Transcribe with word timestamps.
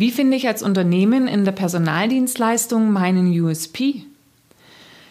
Wie 0.00 0.10
finde 0.10 0.34
ich 0.34 0.48
als 0.48 0.62
Unternehmen 0.62 1.28
in 1.28 1.44
der 1.44 1.52
Personaldienstleistung 1.52 2.90
meinen 2.90 3.38
USP? 3.38 4.06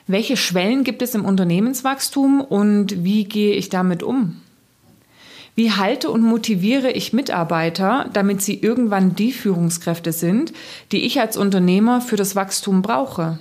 Welche 0.07 0.35
Schwellen 0.35 0.83
gibt 0.83 1.03
es 1.03 1.13
im 1.13 1.25
Unternehmenswachstum 1.25 2.41
und 2.41 3.03
wie 3.03 3.25
gehe 3.25 3.53
ich 3.53 3.69
damit 3.69 4.01
um? 4.01 4.37
Wie 5.53 5.73
halte 5.73 6.09
und 6.09 6.23
motiviere 6.23 6.89
ich 6.89 7.13
Mitarbeiter, 7.13 8.09
damit 8.13 8.41
sie 8.41 8.55
irgendwann 8.55 9.13
die 9.13 9.31
Führungskräfte 9.31 10.11
sind, 10.11 10.53
die 10.91 11.05
ich 11.05 11.19
als 11.21 11.37
Unternehmer 11.37 12.01
für 12.01 12.15
das 12.15 12.35
Wachstum 12.35 12.81
brauche? 12.81 13.37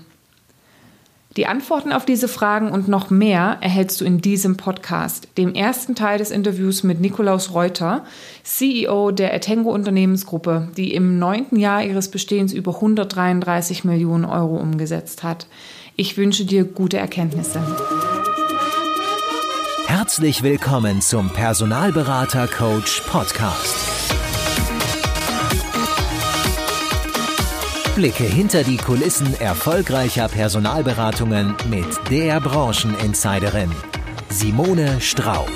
Die 1.39 1.47
Antworten 1.47 1.93
auf 1.93 2.05
diese 2.05 2.27
Fragen 2.27 2.73
und 2.73 2.89
noch 2.89 3.11
mehr 3.11 3.59
erhältst 3.61 4.01
du 4.01 4.05
in 4.05 4.21
diesem 4.21 4.57
Podcast, 4.57 5.29
dem 5.39 5.55
ersten 5.55 5.95
Teil 5.95 6.19
des 6.19 6.33
Interviews 6.33 6.83
mit 6.83 7.01
Nikolaus 7.01 7.55
Reuter, 7.55 8.05
CEO 8.43 9.13
der 9.13 9.33
Etengo 9.33 9.71
Unternehmensgruppe, 9.71 10.67
die 10.77 10.93
im 10.93 11.21
neunten 11.21 11.55
Jahr 11.55 11.85
ihres 11.85 12.11
Bestehens 12.11 12.53
über 12.53 12.75
133 12.75 13.85
Millionen 13.85 14.25
Euro 14.25 14.57
umgesetzt 14.57 15.23
hat. 15.23 15.47
Ich 15.95 16.17
wünsche 16.17 16.45
dir 16.45 16.65
gute 16.65 16.99
Erkenntnisse. 16.99 17.61
Herzlich 19.87 20.43
willkommen 20.43 21.01
zum 21.03 21.31
Personalberater 21.31 22.49
Coach 22.49 23.03
Podcast. 23.03 23.98
Blicke 27.99 28.23
hinter 28.23 28.63
die 28.63 28.77
Kulissen 28.77 29.35
erfolgreicher 29.41 30.29
Personalberatungen 30.29 31.57
mit 31.69 31.85
der 32.13 32.39
Brancheninsiderin 32.39 33.73
Simone 34.29 35.01
Straub. 35.01 35.51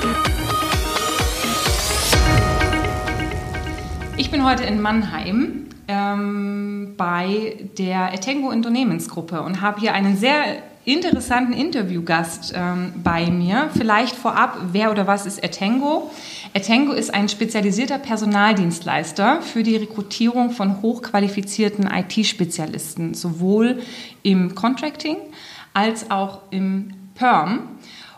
Ich 4.16 4.32
bin 4.32 4.44
heute 4.44 4.64
in 4.64 4.82
Mannheim 4.82 5.68
ähm, 5.86 6.94
bei 6.96 7.58
der 7.78 8.12
Etengo 8.12 8.48
Unternehmensgruppe 8.48 9.40
und 9.42 9.60
habe 9.60 9.78
hier 9.78 9.94
einen 9.94 10.16
sehr 10.16 10.64
interessanten 10.84 11.52
Interviewgast 11.52 12.52
ähm, 12.56 12.92
bei 13.02 13.30
mir. 13.30 13.70
Vielleicht 13.76 14.16
vorab, 14.16 14.58
wer 14.72 14.90
oder 14.90 15.06
was 15.06 15.26
ist 15.26 15.42
Etengo? 15.42 16.10
Etengo 16.54 16.92
ist 16.92 17.14
ein 17.14 17.28
spezialisierter 17.28 17.98
Personaldienstleister 17.98 19.42
für 19.42 19.62
die 19.62 19.76
Rekrutierung 19.76 20.50
von 20.50 20.82
hochqualifizierten 20.82 21.88
IT-Spezialisten, 21.88 23.14
sowohl 23.14 23.80
im 24.22 24.54
Contracting 24.54 25.16
als 25.72 26.10
auch 26.10 26.42
im 26.50 26.92
Perm 27.14 27.68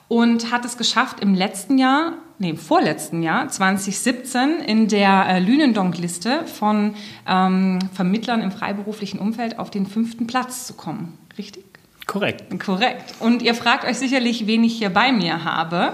und 0.08 0.50
hat 0.50 0.64
es 0.64 0.78
geschafft, 0.78 1.20
im 1.20 1.34
letzten 1.34 1.78
Jahr, 1.78 2.14
nee, 2.38 2.50
im 2.50 2.56
vorletzten 2.56 3.22
Jahr, 3.22 3.48
2017, 3.48 4.60
in 4.60 4.88
der 4.88 5.26
äh, 5.28 5.38
Lünendonk-Liste 5.38 6.46
von 6.46 6.94
ähm, 7.26 7.78
Vermittlern 7.92 8.40
im 8.40 8.52
freiberuflichen 8.52 9.20
Umfeld 9.20 9.58
auf 9.58 9.70
den 9.70 9.86
fünften 9.86 10.26
Platz 10.26 10.66
zu 10.66 10.74
kommen. 10.74 11.18
Richtig? 11.36 11.73
Korrekt. 12.06 12.58
Korrekt. 12.64 13.14
Und 13.20 13.42
ihr 13.42 13.54
fragt 13.54 13.84
euch 13.84 13.98
sicherlich, 13.98 14.46
wen 14.46 14.64
ich 14.64 14.76
hier 14.76 14.90
bei 14.90 15.12
mir 15.12 15.44
habe. 15.44 15.92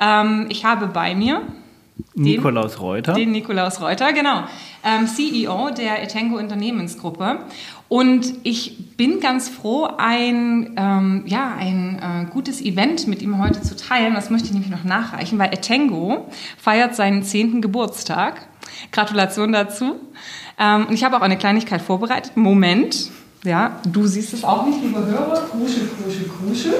Ähm, 0.00 0.46
ich 0.48 0.64
habe 0.64 0.86
bei 0.86 1.14
mir 1.14 1.42
den, 2.14 2.24
Nikolaus 2.24 2.80
Reuter. 2.80 3.12
Den 3.14 3.32
Nikolaus 3.32 3.80
Reuter, 3.80 4.12
genau. 4.12 4.44
Ähm, 4.84 5.06
CEO 5.06 5.70
der 5.70 6.02
Etengo 6.02 6.36
Unternehmensgruppe. 6.38 7.38
Und 7.88 8.32
ich 8.42 8.96
bin 8.96 9.20
ganz 9.20 9.48
froh, 9.48 9.88
ein, 9.98 10.74
ähm, 10.76 11.24
ja, 11.26 11.54
ein 11.58 11.98
äh, 12.28 12.30
gutes 12.30 12.60
Event 12.62 13.06
mit 13.06 13.22
ihm 13.22 13.38
heute 13.38 13.60
zu 13.60 13.76
teilen. 13.76 14.14
Das 14.14 14.30
möchte 14.30 14.46
ich 14.46 14.52
nämlich 14.54 14.70
noch 14.70 14.84
nachreichen, 14.84 15.38
weil 15.38 15.52
Etengo 15.52 16.26
feiert 16.56 16.96
seinen 16.96 17.22
zehnten 17.22 17.60
Geburtstag. 17.60 18.46
Gratulation 18.90 19.52
dazu. 19.52 19.96
Ähm, 20.58 20.86
und 20.86 20.94
ich 20.94 21.04
habe 21.04 21.16
auch 21.16 21.22
eine 21.22 21.36
Kleinigkeit 21.36 21.82
vorbereitet. 21.82 22.36
Moment. 22.36 23.10
Ja, 23.44 23.80
du 23.90 24.06
siehst 24.06 24.34
es 24.34 24.44
auch 24.44 24.66
nicht, 24.66 24.80
liebe 24.82 25.04
Hörer. 25.04 25.40
Kuschel, 25.50 25.88
kuschel, 25.88 26.28
kuschel. 26.28 26.74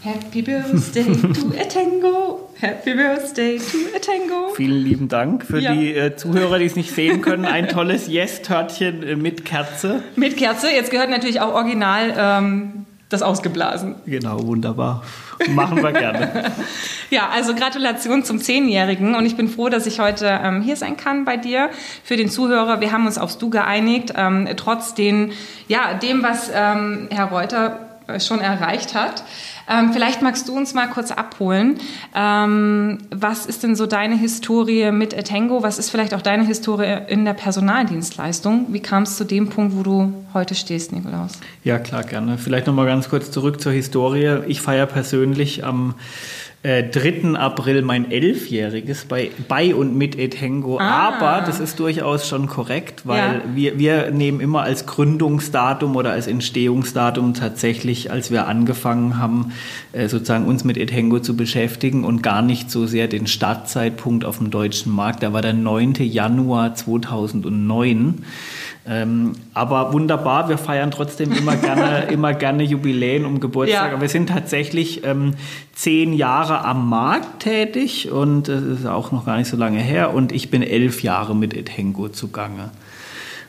Happy 0.00 0.42
Birthday 0.42 1.04
to 1.04 1.52
Etengo. 1.56 2.50
Happy 2.58 2.94
Birthday 2.94 3.58
to 3.58 3.78
Etengo. 3.94 4.54
Vielen 4.54 4.78
lieben 4.78 5.08
Dank 5.08 5.44
für 5.44 5.60
ja. 5.60 5.72
die 5.72 5.94
äh, 5.94 6.16
Zuhörer, 6.16 6.58
die 6.58 6.64
es 6.64 6.74
nicht 6.74 6.92
sehen 6.92 7.22
können. 7.22 7.44
Ein 7.44 7.68
tolles 7.68 8.08
Yes-Törtchen 8.08 9.02
äh, 9.04 9.14
mit 9.14 9.44
Kerze. 9.44 10.02
Mit 10.16 10.36
Kerze. 10.36 10.68
Jetzt 10.70 10.90
gehört 10.90 11.10
natürlich 11.10 11.40
auch 11.40 11.54
original 11.54 12.14
ähm, 12.16 12.85
das 13.08 13.22
ausgeblasen. 13.22 13.94
Genau, 14.04 14.44
wunderbar. 14.46 15.02
Machen 15.48 15.82
wir 15.82 15.92
gerne. 15.92 16.52
ja, 17.10 17.28
also 17.28 17.54
Gratulation 17.54 18.24
zum 18.24 18.40
Zehnjährigen 18.40 19.14
und 19.14 19.26
ich 19.26 19.36
bin 19.36 19.48
froh, 19.48 19.68
dass 19.68 19.86
ich 19.86 20.00
heute 20.00 20.26
ähm, 20.42 20.62
hier 20.62 20.76
sein 20.76 20.96
kann 20.96 21.24
bei 21.24 21.36
dir. 21.36 21.70
Für 22.02 22.16
den 22.16 22.28
Zuhörer, 22.28 22.80
wir 22.80 22.90
haben 22.90 23.06
uns 23.06 23.18
aufs 23.18 23.38
Du 23.38 23.48
geeinigt, 23.48 24.12
ähm, 24.16 24.48
trotz 24.56 24.94
den, 24.94 25.32
ja, 25.68 25.94
dem, 25.94 26.22
was 26.22 26.50
ähm, 26.52 27.08
Herr 27.10 27.26
Reuter 27.26 27.86
äh, 28.08 28.18
schon 28.18 28.40
erreicht 28.40 28.94
hat. 28.94 29.22
Ähm, 29.68 29.92
vielleicht 29.92 30.22
magst 30.22 30.48
du 30.48 30.56
uns 30.56 30.74
mal 30.74 30.88
kurz 30.88 31.10
abholen. 31.10 31.78
Ähm, 32.14 32.98
was 33.10 33.46
ist 33.46 33.62
denn 33.62 33.74
so 33.76 33.86
deine 33.86 34.16
Historie 34.16 34.90
mit 34.92 35.12
Etengo? 35.12 35.62
Was 35.62 35.78
ist 35.78 35.90
vielleicht 35.90 36.14
auch 36.14 36.22
deine 36.22 36.44
Historie 36.44 36.98
in 37.08 37.24
der 37.24 37.34
Personaldienstleistung? 37.34 38.66
Wie 38.70 38.80
kam 38.80 39.02
es 39.02 39.16
zu 39.16 39.24
dem 39.24 39.48
Punkt, 39.48 39.76
wo 39.76 39.82
du 39.82 40.12
heute 40.34 40.54
stehst, 40.54 40.92
Nikolaus? 40.92 41.32
Ja, 41.64 41.78
klar, 41.78 42.04
gerne. 42.04 42.38
Vielleicht 42.38 42.66
noch 42.66 42.74
mal 42.74 42.86
ganz 42.86 43.08
kurz 43.08 43.30
zurück 43.30 43.60
zur 43.60 43.72
Historie. 43.72 44.42
Ich 44.46 44.60
feiere 44.60 44.86
persönlich 44.86 45.64
am 45.64 45.94
äh, 46.66 46.82
3. 46.82 47.38
April 47.38 47.82
mein 47.82 48.10
Elfjähriges 48.10 49.04
bei, 49.04 49.30
bei 49.46 49.72
und 49.72 49.96
mit 49.96 50.18
Etengo. 50.18 50.78
Ah. 50.80 51.14
Aber 51.14 51.46
das 51.46 51.60
ist 51.60 51.78
durchaus 51.78 52.28
schon 52.28 52.48
korrekt, 52.48 53.06
weil 53.06 53.18
ja. 53.18 53.42
wir, 53.54 53.78
wir 53.78 54.10
nehmen 54.10 54.40
immer 54.40 54.62
als 54.62 54.84
Gründungsdatum 54.84 55.94
oder 55.94 56.10
als 56.10 56.26
Entstehungsdatum 56.26 57.34
tatsächlich, 57.34 58.10
als 58.10 58.32
wir 58.32 58.48
angefangen 58.48 59.16
haben, 59.18 59.52
äh, 59.92 60.08
sozusagen 60.08 60.46
uns 60.46 60.64
mit 60.64 60.76
Etengo 60.76 61.20
zu 61.20 61.36
beschäftigen 61.36 62.02
und 62.02 62.24
gar 62.24 62.42
nicht 62.42 62.68
so 62.68 62.86
sehr 62.86 63.06
den 63.06 63.28
Startzeitpunkt 63.28 64.24
auf 64.24 64.38
dem 64.38 64.50
deutschen 64.50 64.92
Markt. 64.92 65.22
Da 65.22 65.32
war 65.32 65.42
der 65.42 65.52
9. 65.52 65.94
Januar 66.00 66.74
2009. 66.74 68.24
Ähm, 68.88 69.32
aber 69.52 69.92
wunderbar, 69.92 70.48
wir 70.48 70.58
feiern 70.58 70.92
trotzdem 70.92 71.32
immer 71.32 71.56
gerne, 71.56 72.04
immer 72.12 72.34
gerne 72.34 72.62
Jubiläen 72.62 73.24
um 73.24 73.40
Geburtstag. 73.40 73.86
Ja. 73.86 73.92
Aber 73.92 74.00
wir 74.00 74.08
sind 74.08 74.28
tatsächlich 74.28 75.04
ähm, 75.04 75.34
zehn 75.74 76.12
Jahre 76.12 76.55
am 76.64 76.88
Markt 76.88 77.40
tätig 77.40 78.10
und 78.10 78.48
das 78.48 78.62
ist 78.62 78.86
auch 78.86 79.12
noch 79.12 79.26
gar 79.26 79.36
nicht 79.36 79.48
so 79.48 79.56
lange 79.56 79.78
her. 79.78 80.14
Und 80.14 80.32
ich 80.32 80.50
bin 80.50 80.62
elf 80.62 81.02
Jahre 81.02 81.36
mit 81.36 81.54
Etengo 81.54 82.08
zugange. 82.08 82.70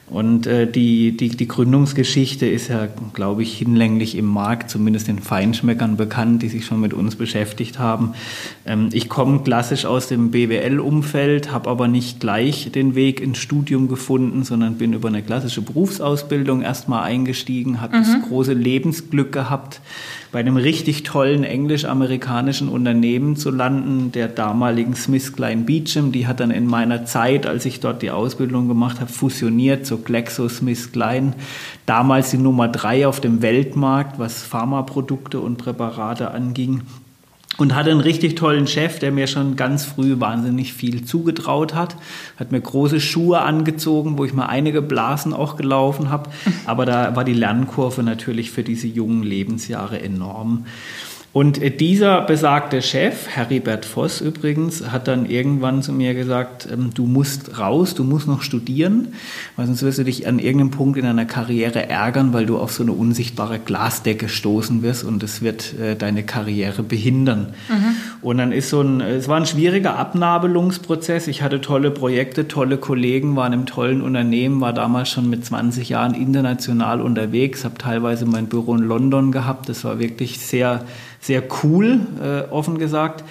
Und 0.09 0.47
äh, 0.47 0.71
die, 0.71 1.17
die, 1.17 1.29
die 1.29 1.47
Gründungsgeschichte 1.49 2.45
ist 2.45 2.69
ja, 2.69 2.87
glaube 3.13 3.43
ich, 3.43 3.57
hinlänglich 3.57 4.15
im 4.15 4.25
Markt, 4.25 4.69
zumindest 4.69 5.09
den 5.09 5.19
Feinschmeckern 5.19 5.97
bekannt, 5.97 6.41
die 6.41 6.47
sich 6.47 6.65
schon 6.65 6.79
mit 6.79 6.93
uns 6.93 7.17
beschäftigt 7.17 7.77
haben. 7.77 8.13
Ähm, 8.65 8.87
ich 8.93 9.09
komme 9.09 9.39
klassisch 9.39 9.85
aus 9.85 10.07
dem 10.07 10.31
BWL-Umfeld, 10.31 11.51
habe 11.51 11.69
aber 11.69 11.89
nicht 11.89 12.21
gleich 12.21 12.71
den 12.71 12.95
Weg 12.95 13.19
ins 13.19 13.39
Studium 13.39 13.89
gefunden, 13.89 14.43
sondern 14.43 14.75
bin 14.75 14.93
über 14.93 15.09
eine 15.09 15.21
klassische 15.23 15.61
Berufsausbildung 15.61 16.61
erstmal 16.61 17.03
eingestiegen, 17.03 17.81
habe 17.81 17.97
mhm. 17.97 18.03
das 18.03 18.29
große 18.29 18.53
Lebensglück 18.53 19.33
gehabt, 19.33 19.81
bei 20.31 20.39
einem 20.39 20.57
richtig 20.57 21.03
tollen 21.03 21.43
englisch-amerikanischen 21.43 22.69
Unternehmen 22.69 23.35
zu 23.35 23.49
landen, 23.49 24.11
der 24.11 24.27
damaligen 24.27 24.95
Smith 24.95 25.33
Klein 25.33 25.65
Beecham. 25.65 26.11
Die 26.11 26.27
hat 26.27 26.39
dann 26.39 26.51
in 26.51 26.65
meiner 26.65 27.05
Zeit, 27.05 27.45
als 27.45 27.65
ich 27.65 27.79
dort 27.79 28.01
die 28.01 28.11
Ausbildung 28.11 28.67
gemacht 28.67 28.99
habe, 28.99 29.11
fusioniert 29.11 29.85
zu 29.85 29.99
GlaxoSmithKline. 29.99 31.33
Damals 31.85 32.31
die 32.31 32.37
Nummer 32.37 32.67
drei 32.67 33.07
auf 33.07 33.19
dem 33.19 33.41
Weltmarkt, 33.41 34.19
was 34.19 34.43
Pharmaprodukte 34.43 35.39
und 35.39 35.57
Präparate 35.57 36.31
anging 36.31 36.81
und 37.57 37.75
hatte 37.75 37.91
einen 37.91 37.99
richtig 37.99 38.35
tollen 38.35 38.67
Chef, 38.67 38.99
der 38.99 39.11
mir 39.11 39.27
schon 39.27 39.55
ganz 39.55 39.83
früh 39.83 40.19
wahnsinnig 40.19 40.73
viel 40.73 41.03
zugetraut 41.05 41.73
hat. 41.73 41.95
Hat 42.37 42.51
mir 42.51 42.61
große 42.61 42.99
Schuhe 42.99 43.41
angezogen, 43.41 44.17
wo 44.17 44.25
ich 44.25 44.33
mal 44.33 44.45
einige 44.45 44.81
Blasen 44.81 45.33
auch 45.33 45.55
gelaufen 45.55 46.09
habe. 46.09 46.29
Aber 46.65 46.85
da 46.85 47.15
war 47.15 47.23
die 47.23 47.33
Lernkurve 47.33 48.03
natürlich 48.03 48.51
für 48.51 48.63
diese 48.63 48.87
jungen 48.87 49.23
Lebensjahre 49.23 49.99
enorm. 49.99 50.65
Und 51.37 51.61
dieser 51.79 52.21
besagte 52.21 52.81
Chef, 52.81 53.27
Heribert 53.27 53.85
Voss 53.85 54.21
übrigens, 54.21 54.91
hat 54.91 55.07
dann 55.07 55.27
irgendwann 55.27 55.83
zu 55.83 55.93
mir 55.93 56.15
gesagt, 56.15 56.67
ähm, 56.73 56.89
du 56.95 57.05
musst 57.05 57.59
raus, 57.59 57.93
du 57.93 58.03
musst 58.03 58.27
noch 58.27 58.41
studieren, 58.41 59.09
weil 59.55 59.67
sonst 59.67 59.83
wirst 59.83 59.99
du 59.99 60.03
dich 60.03 60.25
an 60.25 60.39
irgendeinem 60.39 60.71
Punkt 60.71 60.97
in 60.97 61.05
deiner 61.05 61.25
Karriere 61.25 61.87
ärgern, 61.87 62.33
weil 62.33 62.47
du 62.47 62.57
auf 62.57 62.71
so 62.71 62.81
eine 62.81 62.91
unsichtbare 62.91 63.59
Glasdecke 63.59 64.29
stoßen 64.29 64.81
wirst 64.81 65.03
und 65.03 65.21
es 65.21 65.43
wird 65.43 65.77
äh, 65.79 65.95
deine 65.95 66.23
Karriere 66.23 66.81
behindern. 66.81 67.53
Mhm. 67.69 67.95
Und 68.23 68.39
dann 68.39 68.51
ist 68.51 68.71
so 68.71 68.81
ein, 68.81 69.01
es 69.01 69.27
war 69.27 69.37
ein 69.37 69.45
schwieriger 69.45 69.95
Abnabelungsprozess. 69.95 71.27
Ich 71.27 71.43
hatte 71.43 71.61
tolle 71.61 71.91
Projekte, 71.91 72.47
tolle 72.47 72.77
Kollegen, 72.77 73.35
war 73.35 73.45
in 73.45 73.53
einem 73.53 73.65
tollen 73.67 74.01
Unternehmen, 74.01 74.59
war 74.59 74.73
damals 74.73 75.09
schon 75.09 75.29
mit 75.29 75.45
20 75.45 75.89
Jahren 75.89 76.15
international 76.15 76.99
unterwegs, 76.99 77.63
habe 77.63 77.77
teilweise 77.77 78.25
mein 78.25 78.47
Büro 78.47 78.73
in 78.73 78.81
London 78.81 79.31
gehabt. 79.31 79.69
Das 79.69 79.83
war 79.83 79.99
wirklich 79.99 80.39
sehr 80.39 80.83
sehr 81.19 81.43
cool, 81.63 81.99
äh, 82.21 82.51
offen 82.51 82.77
gesagt. 82.77 83.23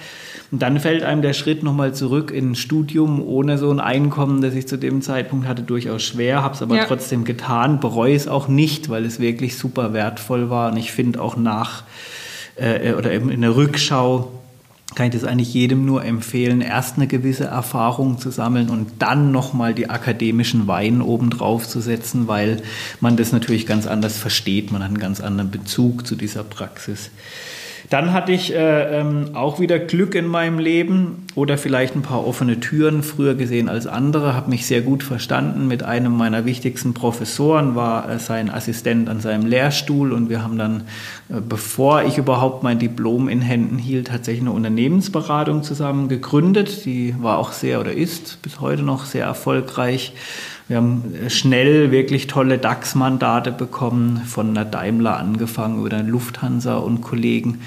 Und 0.49 0.61
dann 0.61 0.79
fällt 0.79 1.03
einem 1.03 1.21
der 1.21 1.33
Schritt 1.33 1.63
nochmal 1.63 1.93
zurück 1.93 2.31
in 2.31 2.51
ein 2.51 2.55
Studium 2.55 3.21
ohne 3.21 3.57
so 3.57 3.69
ein 3.69 3.81
Einkommen, 3.81 4.41
das 4.41 4.53
ich 4.53 4.67
zu 4.67 4.77
dem 4.77 5.01
Zeitpunkt 5.01 5.45
hatte, 5.47 5.61
durchaus 5.61 6.03
schwer, 6.03 6.41
habe 6.41 6.55
es 6.55 6.61
aber 6.61 6.77
ja. 6.77 6.85
trotzdem 6.85 7.25
getan, 7.25 7.81
bereue 7.81 8.15
es 8.15 8.29
auch 8.29 8.47
nicht, 8.47 8.89
weil 8.89 9.05
es 9.05 9.19
wirklich 9.19 9.57
super 9.57 9.93
wertvoll 9.93 10.49
war. 10.49 10.71
Und 10.71 10.77
ich 10.77 10.93
finde 10.93 11.21
auch 11.21 11.35
nach 11.35 11.83
äh, 12.55 12.93
oder 12.93 13.11
eben 13.11 13.29
in 13.29 13.41
der 13.41 13.55
Rückschau 13.55 14.31
kann 14.95 15.07
ich 15.07 15.13
das 15.13 15.25
eigentlich 15.25 15.53
jedem 15.53 15.85
nur 15.85 16.03
empfehlen, 16.03 16.61
erst 16.61 16.95
eine 16.95 17.07
gewisse 17.07 17.43
Erfahrung 17.43 18.17
zu 18.17 18.31
sammeln 18.31 18.69
und 18.69 18.93
dann 18.99 19.31
nochmal 19.31 19.73
die 19.73 19.89
akademischen 19.89 20.65
Wein 20.65 21.01
obendrauf 21.01 21.67
zu 21.67 21.81
setzen, 21.81 22.27
weil 22.27 22.63
man 22.99 23.15
das 23.15 23.31
natürlich 23.31 23.67
ganz 23.67 23.85
anders 23.85 24.17
versteht. 24.17 24.71
Man 24.71 24.81
hat 24.81 24.87
einen 24.87 24.97
ganz 24.97 25.19
anderen 25.19 25.51
Bezug 25.51 26.07
zu 26.07 26.15
dieser 26.15 26.43
Praxis. 26.43 27.11
Dann 27.89 28.11
hatte 28.11 28.33
ich 28.33 28.53
äh, 28.53 28.99
ähm, 28.99 29.29
auch 29.33 29.61
wieder 29.61 29.79
Glück 29.79 30.13
in 30.13 30.27
meinem 30.27 30.59
Leben 30.59 31.25
oder 31.35 31.57
vielleicht 31.57 31.95
ein 31.95 32.01
paar 32.01 32.27
offene 32.27 32.59
Türen, 32.59 33.01
früher 33.01 33.33
gesehen 33.33 33.69
als 33.69 33.87
andere, 33.87 34.33
habe 34.33 34.49
mich 34.49 34.65
sehr 34.65 34.81
gut 34.81 35.03
verstanden 35.03 35.67
mit 35.67 35.83
einem 35.83 36.11
meiner 36.11 36.43
wichtigsten 36.43 36.93
Professoren, 36.93 37.75
war 37.75 38.09
äh, 38.09 38.19
sein 38.19 38.49
Assistent 38.49 39.07
an 39.07 39.21
seinem 39.21 39.45
Lehrstuhl 39.45 40.11
und 40.11 40.29
wir 40.29 40.43
haben 40.43 40.57
dann, 40.57 40.81
äh, 41.29 41.39
bevor 41.39 42.03
ich 42.03 42.17
überhaupt 42.17 42.61
mein 42.61 42.77
Diplom 42.77 43.29
in 43.29 43.41
Händen 43.41 43.77
hielt, 43.77 44.07
tatsächlich 44.07 44.41
eine 44.41 44.51
Unternehmensberatung 44.51 45.63
zusammen 45.63 46.09
gegründet. 46.09 46.83
Die 46.83 47.15
war 47.21 47.37
auch 47.37 47.53
sehr 47.53 47.79
oder 47.79 47.93
ist 47.93 48.41
bis 48.41 48.59
heute 48.59 48.83
noch 48.83 49.05
sehr 49.05 49.23
erfolgreich. 49.23 50.13
Wir 50.67 50.77
haben 50.77 51.13
schnell 51.29 51.91
wirklich 51.91 52.27
tolle 52.27 52.57
DAX-Mandate 52.57 53.53
bekommen, 53.53 54.17
von 54.25 54.53
der 54.53 54.65
Daimler 54.65 55.17
angefangen 55.17 55.81
den 55.99 56.09
Lufthansa 56.09 56.75
und 56.75 57.01
Kollegen. 57.01 57.61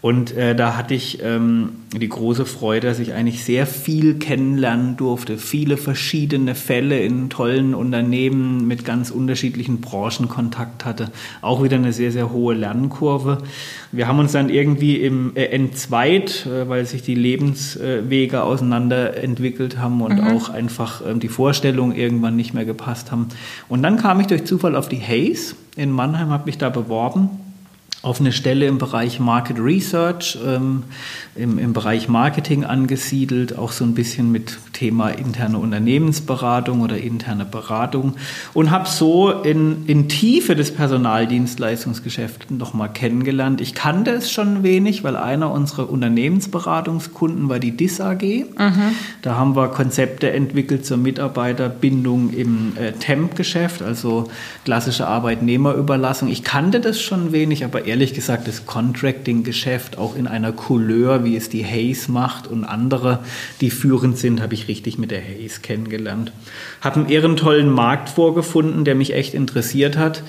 Und 0.00 0.36
äh, 0.36 0.54
da 0.54 0.76
hatte 0.76 0.94
ich 0.94 1.18
ähm, 1.24 1.70
die 1.92 2.08
große 2.08 2.46
Freude, 2.46 2.86
dass 2.86 3.00
ich 3.00 3.14
eigentlich 3.14 3.42
sehr 3.44 3.66
viel 3.66 4.14
kennenlernen 4.14 4.96
durfte, 4.96 5.38
viele 5.38 5.76
verschiedene 5.76 6.54
Fälle 6.54 7.00
in 7.00 7.30
tollen 7.30 7.74
Unternehmen 7.74 8.68
mit 8.68 8.84
ganz 8.84 9.10
unterschiedlichen 9.10 9.80
Branchen 9.80 10.28
Kontakt 10.28 10.84
hatte. 10.84 11.10
Auch 11.42 11.64
wieder 11.64 11.76
eine 11.76 11.92
sehr, 11.92 12.12
sehr 12.12 12.30
hohe 12.30 12.54
Lernkurve. 12.54 13.38
Wir 13.90 14.06
haben 14.06 14.20
uns 14.20 14.30
dann 14.30 14.50
irgendwie 14.50 14.98
im 14.98 15.32
äh, 15.34 15.46
entzweit, 15.46 16.46
äh, 16.46 16.68
weil 16.68 16.86
sich 16.86 17.02
die 17.02 17.16
Lebenswege 17.16 18.44
auseinanderentwickelt 18.44 19.78
haben 19.78 20.00
und 20.00 20.20
mhm. 20.20 20.28
auch 20.28 20.48
einfach 20.48 21.04
äh, 21.04 21.18
die 21.18 21.28
Vorstellungen 21.28 21.96
irgendwann 21.96 22.36
nicht 22.36 22.54
mehr 22.54 22.64
gepasst 22.64 23.10
haben. 23.10 23.30
Und 23.68 23.82
dann 23.82 23.96
kam 23.96 24.20
ich 24.20 24.28
durch 24.28 24.44
Zufall 24.44 24.76
auf 24.76 24.88
die 24.88 25.00
Hayes 25.00 25.56
in 25.74 25.90
Mannheim, 25.90 26.28
habe 26.28 26.46
mich 26.46 26.58
da 26.58 26.68
beworben 26.68 27.30
auf 28.00 28.20
eine 28.20 28.30
Stelle 28.30 28.66
im 28.66 28.78
Bereich 28.78 29.18
Market 29.18 29.58
Research, 29.58 30.38
ähm, 30.46 30.84
im, 31.34 31.58
im 31.58 31.72
Bereich 31.72 32.08
Marketing 32.08 32.64
angesiedelt, 32.64 33.58
auch 33.58 33.72
so 33.72 33.84
ein 33.84 33.94
bisschen 33.94 34.30
mit 34.30 34.56
Thema 34.72 35.08
interne 35.08 35.58
Unternehmensberatung 35.58 36.80
oder 36.82 36.96
interne 36.96 37.44
Beratung 37.44 38.14
und 38.54 38.70
habe 38.70 38.88
so 38.88 39.30
in, 39.30 39.86
in 39.86 40.08
Tiefe 40.08 40.54
des 40.54 40.72
Personaldienstleistungsgeschäfts 40.72 42.50
nochmal 42.50 42.92
kennengelernt. 42.92 43.60
Ich 43.60 43.74
kannte 43.74 44.12
es 44.12 44.30
schon 44.30 44.62
wenig, 44.62 45.02
weil 45.02 45.16
einer 45.16 45.50
unserer 45.50 45.90
Unternehmensberatungskunden 45.90 47.48
war 47.48 47.58
die 47.58 47.76
DIS 47.76 48.00
AG. 48.00 48.22
Mhm. 48.22 48.94
Da 49.22 49.34
haben 49.34 49.56
wir 49.56 49.68
Konzepte 49.68 50.30
entwickelt 50.30 50.86
zur 50.86 50.98
Mitarbeiterbindung 50.98 52.30
im 52.30 52.76
äh, 52.76 52.92
Temp-Geschäft, 52.92 53.82
also 53.82 54.30
klassische 54.64 55.08
Arbeitnehmerüberlassung. 55.08 56.28
Ich 56.28 56.44
kannte 56.44 56.78
das 56.78 57.00
schon 57.00 57.32
wenig, 57.32 57.64
aber 57.64 57.87
ehrlich 57.88 58.14
gesagt, 58.14 58.46
das 58.46 58.66
Contracting-Geschäft 58.66 59.98
auch 59.98 60.14
in 60.14 60.26
einer 60.26 60.52
Couleur, 60.52 61.24
wie 61.24 61.36
es 61.36 61.48
die 61.48 61.64
Hayes 61.64 62.08
macht 62.08 62.46
und 62.46 62.64
andere, 62.64 63.20
die 63.60 63.70
führend 63.70 64.18
sind, 64.18 64.40
habe 64.40 64.54
ich 64.54 64.68
richtig 64.68 64.98
mit 64.98 65.10
der 65.10 65.20
Hayes 65.20 65.62
kennengelernt. 65.62 66.32
Habe 66.80 67.00
einen 67.00 67.08
ehrentollen 67.08 67.70
Markt 67.70 68.08
vorgefunden, 68.08 68.84
der 68.84 68.94
mich 68.94 69.14
echt 69.14 69.34
interessiert 69.34 69.96
hat. 69.96 70.22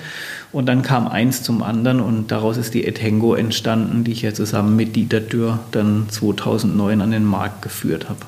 Und 0.52 0.66
dann 0.66 0.82
kam 0.82 1.06
eins 1.06 1.42
zum 1.42 1.62
anderen 1.62 2.00
und 2.00 2.32
daraus 2.32 2.56
ist 2.56 2.74
die 2.74 2.84
Etengo 2.86 3.34
entstanden, 3.34 4.02
die 4.02 4.12
ich 4.12 4.22
ja 4.22 4.34
zusammen 4.34 4.74
mit 4.74 4.96
Dieter 4.96 5.20
Dürr 5.20 5.60
dann 5.70 6.08
2009 6.10 7.00
an 7.00 7.10
den 7.12 7.24
Markt 7.24 7.62
geführt 7.62 8.08
habe. 8.08 8.20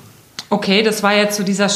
Okay, 0.49 0.82
das 0.82 1.02
war 1.02 1.17
jetzt 1.17 1.37
so 1.37 1.43
dieser, 1.43 1.70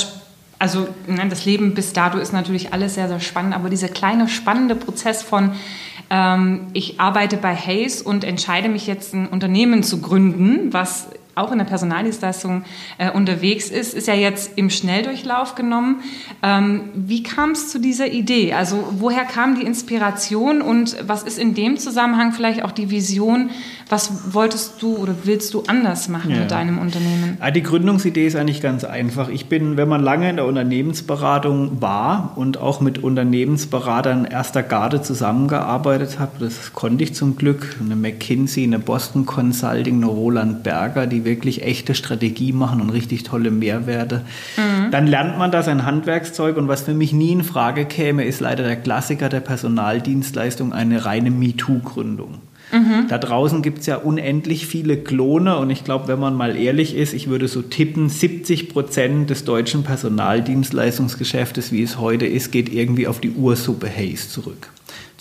also 0.58 0.88
ne, 1.06 1.26
das 1.28 1.44
Leben 1.44 1.74
bis 1.74 1.92
dato 1.92 2.18
ist 2.18 2.32
natürlich 2.32 2.72
alles 2.72 2.94
sehr, 2.94 3.08
sehr 3.08 3.20
spannend, 3.20 3.54
aber 3.54 3.70
dieser 3.70 3.88
kleine 3.88 4.28
spannende 4.28 4.74
Prozess 4.74 5.22
von, 5.22 5.52
ähm, 6.10 6.68
ich 6.72 7.00
arbeite 7.00 7.36
bei 7.36 7.54
Hayes 7.54 8.02
und 8.02 8.24
entscheide 8.24 8.68
mich 8.68 8.86
jetzt 8.86 9.14
ein 9.14 9.28
Unternehmen 9.28 9.82
zu 9.82 10.00
gründen, 10.00 10.72
was 10.72 11.08
auch 11.36 11.52
in 11.52 11.58
der 11.58 11.66
Personaldienstleistung 11.66 12.64
äh, 12.96 13.10
unterwegs 13.10 13.68
ist, 13.68 13.92
ist 13.94 14.08
ja 14.08 14.14
jetzt 14.14 14.52
im 14.56 14.70
Schnelldurchlauf 14.70 15.54
genommen. 15.54 16.00
Ähm, 16.42 16.88
wie 16.94 17.22
kam 17.22 17.50
es 17.50 17.68
zu 17.68 17.78
dieser 17.78 18.10
Idee? 18.10 18.54
Also 18.54 18.88
woher 18.98 19.24
kam 19.24 19.54
die 19.54 19.66
Inspiration 19.66 20.62
und 20.62 20.96
was 21.06 21.22
ist 21.24 21.38
in 21.38 21.54
dem 21.54 21.76
Zusammenhang 21.76 22.32
vielleicht 22.32 22.64
auch 22.64 22.72
die 22.72 22.90
Vision, 22.90 23.50
was 23.90 24.32
wolltest 24.32 24.80
du 24.80 24.96
oder 24.96 25.14
willst 25.24 25.52
du 25.52 25.64
anders 25.66 26.08
machen 26.08 26.30
ja. 26.30 26.38
mit 26.38 26.50
deinem 26.50 26.78
Unternehmen? 26.78 27.36
Ah, 27.40 27.50
die 27.50 27.62
Gründungsidee 27.62 28.26
ist 28.26 28.34
eigentlich 28.34 28.62
ganz 28.62 28.84
einfach. 28.84 29.28
Ich 29.28 29.46
bin, 29.46 29.76
wenn 29.76 29.90
man 29.90 30.02
lange 30.02 30.30
in 30.30 30.36
der 30.36 30.46
Unternehmensberatung 30.46 31.82
war 31.82 32.32
und 32.36 32.56
auch 32.56 32.80
mit 32.80 33.04
Unternehmensberatern 33.04 34.24
erster 34.24 34.62
Garde 34.62 35.02
zusammengearbeitet 35.02 36.18
habe, 36.18 36.32
das 36.40 36.72
konnte 36.72 37.04
ich 37.04 37.14
zum 37.14 37.36
Glück, 37.36 37.76
eine 37.78 37.94
McKinsey, 37.94 38.64
eine 38.64 38.78
Boston 38.78 39.26
Consulting, 39.26 39.96
eine 39.96 40.06
Roland 40.06 40.62
Berger, 40.62 41.06
die 41.06 41.25
wirklich 41.26 41.62
echte 41.62 41.94
Strategie 41.94 42.52
machen 42.52 42.80
und 42.80 42.88
richtig 42.88 43.24
tolle 43.24 43.50
Mehrwerte, 43.50 44.22
mhm. 44.56 44.90
dann 44.90 45.06
lernt 45.06 45.36
man 45.36 45.50
da 45.50 45.62
sein 45.62 45.84
Handwerkszeug 45.84 46.56
und 46.56 46.68
was 46.68 46.80
für 46.80 46.94
mich 46.94 47.12
nie 47.12 47.32
in 47.32 47.44
Frage 47.44 47.84
käme, 47.84 48.24
ist 48.24 48.40
leider 48.40 48.64
der 48.64 48.76
Klassiker 48.76 49.28
der 49.28 49.40
Personaldienstleistung, 49.40 50.72
eine 50.72 51.04
reine 51.04 51.30
MeToo-Gründung. 51.30 52.38
Mhm. 52.72 53.06
Da 53.08 53.18
draußen 53.18 53.62
gibt 53.62 53.80
es 53.80 53.86
ja 53.86 53.96
unendlich 53.96 54.66
viele 54.66 54.96
Klone 54.96 55.58
und 55.58 55.70
ich 55.70 55.84
glaube, 55.84 56.08
wenn 56.08 56.18
man 56.18 56.34
mal 56.34 56.56
ehrlich 56.56 56.96
ist, 56.96 57.12
ich 57.12 57.28
würde 57.28 57.46
so 57.48 57.62
tippen, 57.62 58.08
70 58.08 58.68
Prozent 58.70 59.30
des 59.30 59.44
deutschen 59.44 59.84
Personaldienstleistungsgeschäftes, 59.84 61.70
wie 61.70 61.82
es 61.82 61.98
heute 61.98 62.26
ist, 62.26 62.50
geht 62.50 62.72
irgendwie 62.72 63.06
auf 63.06 63.20
die 63.20 63.30
Ursuppe 63.30 63.88
Hayes 63.88 64.30
zurück. 64.30 64.70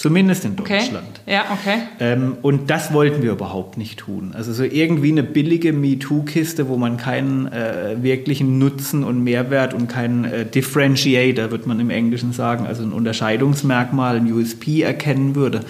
Zumindest 0.06 0.46
in 0.46 0.56
Deutschland. 0.56 1.20
Okay. 1.24 1.34
Ja, 1.34 1.46
okay. 1.52 1.80
Ähm, 2.00 2.38
und 2.44 2.70
das 2.70 2.94
wollten 2.94 3.24
wir 3.24 3.32
überhaupt 3.32 3.76
nicht 3.76 3.98
tun. 3.98 4.34
Also 4.36 4.54
so 4.54 4.64
irgendwie 4.64 5.12
eine 5.12 5.24
billige 5.24 5.74
MeToo-Kiste, 5.74 6.70
wo 6.70 6.78
man 6.78 6.98
keinen 6.98 7.52
äh, 7.52 7.96
wirklichen 8.04 8.60
Nutzen 8.60 9.04
und 9.04 9.24
Mehrwert 9.24 9.74
und 9.74 9.88
keinen 9.88 10.26
äh, 10.26 10.46
Differentiator, 10.46 11.50
wird 11.50 11.66
man 11.66 11.80
im 11.80 11.90
Englischen 11.90 12.34
sagen, 12.34 12.68
also 12.68 12.84
ein 12.84 12.92
Unterscheidungsmerkmal, 12.92 14.18
ein 14.18 14.32
USP 14.32 14.84
erkennen 14.84 15.34
würde, 15.34 15.62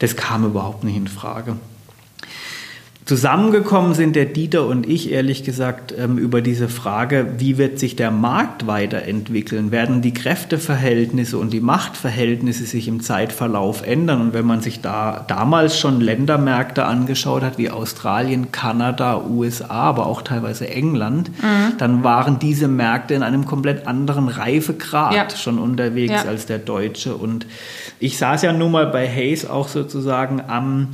das 0.00 0.16
kam 0.16 0.44
überhaupt 0.44 0.82
nicht 0.82 0.96
in 0.96 1.06
Frage. 1.06 1.54
Zusammengekommen 3.06 3.92
sind 3.92 4.16
der 4.16 4.24
Dieter 4.24 4.66
und 4.66 4.88
ich 4.88 5.12
ehrlich 5.12 5.44
gesagt 5.44 5.92
ähm, 5.98 6.16
über 6.16 6.40
diese 6.40 6.70
Frage, 6.70 7.34
wie 7.36 7.58
wird 7.58 7.78
sich 7.78 7.96
der 7.96 8.10
Markt 8.10 8.66
weiterentwickeln? 8.66 9.70
Werden 9.70 10.00
die 10.00 10.14
Kräfteverhältnisse 10.14 11.36
und 11.36 11.52
die 11.52 11.60
Machtverhältnisse 11.60 12.64
sich 12.64 12.88
im 12.88 13.02
Zeitverlauf 13.02 13.86
ändern? 13.86 14.22
Und 14.22 14.32
wenn 14.32 14.46
man 14.46 14.62
sich 14.62 14.80
da 14.80 15.22
damals 15.28 15.78
schon 15.78 16.00
Ländermärkte 16.00 16.86
angeschaut 16.86 17.42
hat, 17.42 17.58
wie 17.58 17.68
Australien, 17.68 18.52
Kanada, 18.52 19.20
USA, 19.22 19.68
aber 19.68 20.06
auch 20.06 20.22
teilweise 20.22 20.66
England, 20.70 21.28
mhm. 21.42 21.76
dann 21.76 22.04
waren 22.04 22.38
diese 22.38 22.68
Märkte 22.68 23.12
in 23.12 23.22
einem 23.22 23.44
komplett 23.44 23.86
anderen 23.86 24.28
Reifegrad 24.28 25.14
ja. 25.14 25.28
schon 25.28 25.58
unterwegs 25.58 26.22
ja. 26.24 26.30
als 26.30 26.46
der 26.46 26.58
deutsche. 26.58 27.14
Und 27.14 27.44
ich 28.00 28.16
saß 28.16 28.40
ja 28.40 28.54
nun 28.54 28.72
mal 28.72 28.86
bei 28.86 29.06
Hayes 29.06 29.44
auch 29.44 29.68
sozusagen 29.68 30.40
am 30.46 30.88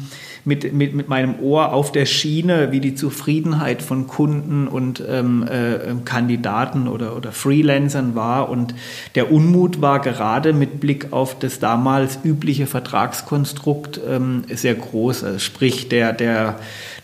mit, 0.50 0.73
mit, 0.73 0.97
mit 0.97 1.09
meinem 1.09 1.38
Ohr 1.38 1.73
auf 1.73 1.92
der 1.92 2.07
Schiene, 2.07 2.73
wie 2.73 2.80
die 2.80 2.97
Zufriedenheit 2.97 3.83
von 3.83 4.09
Kunden 4.09 4.66
und 4.66 5.00
ähm, 5.09 5.47
äh, 5.49 5.95
Kandidaten 6.04 6.88
oder, 6.88 7.16
oder 7.16 7.30
Freelancern 7.30 8.16
war. 8.16 8.49
Und 8.49 8.75
der 9.14 9.30
Unmut 9.30 9.80
war 9.80 10.00
gerade 10.00 10.52
mit 10.52 10.80
Blick 10.80 11.12
auf 11.12 11.38
das 11.38 11.61
damals 11.61 12.19
übliche 12.25 12.66
Vertragskonstrukt 12.66 14.00
ähm, 14.09 14.42
sehr 14.52 14.75
groß. 14.75 15.23
Also 15.23 15.38
sprich, 15.38 15.88
der, 15.88 16.12
der, 16.12 16.57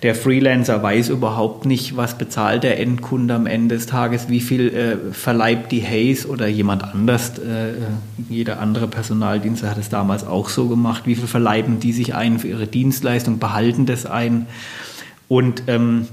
der 0.03 0.17
Freelancer 0.17 0.83
weiß 0.83 1.09
überhaupt 1.11 1.67
nicht, 1.67 1.97
was 1.97 2.19
bezahlt 2.19 2.65
der 2.65 2.81
Endkunde 2.81 3.33
am 3.35 3.47
Ende 3.47 3.77
des 3.77 3.87
Tages, 3.87 4.29
wie 4.29 4.41
viel 4.41 4.75
äh, 4.75 5.13
verleibt 5.13 5.71
die 5.71 5.83
Hayes 5.83 6.29
oder 6.29 6.49
jemand 6.49 6.83
anders. 6.83 7.39
Äh, 7.39 7.75
jeder 8.29 8.59
andere 8.59 8.89
Personaldienstler 8.89 9.71
hat 9.71 9.79
es 9.79 9.89
damals 9.89 10.27
auch 10.27 10.49
so 10.49 10.67
gemacht. 10.69 11.05
Wie 11.07 11.15
viel 11.15 11.29
verleiben 11.29 11.79
die 11.79 11.93
sich 11.93 12.17
ein 12.17 12.41
für 12.41 12.49
ihre 12.49 12.67
Dienstleistung? 12.67 13.36
Behalten 13.39 13.87
das 13.87 14.07
ein. 14.07 14.47
Und 15.29 15.65
ähm, 15.67 16.07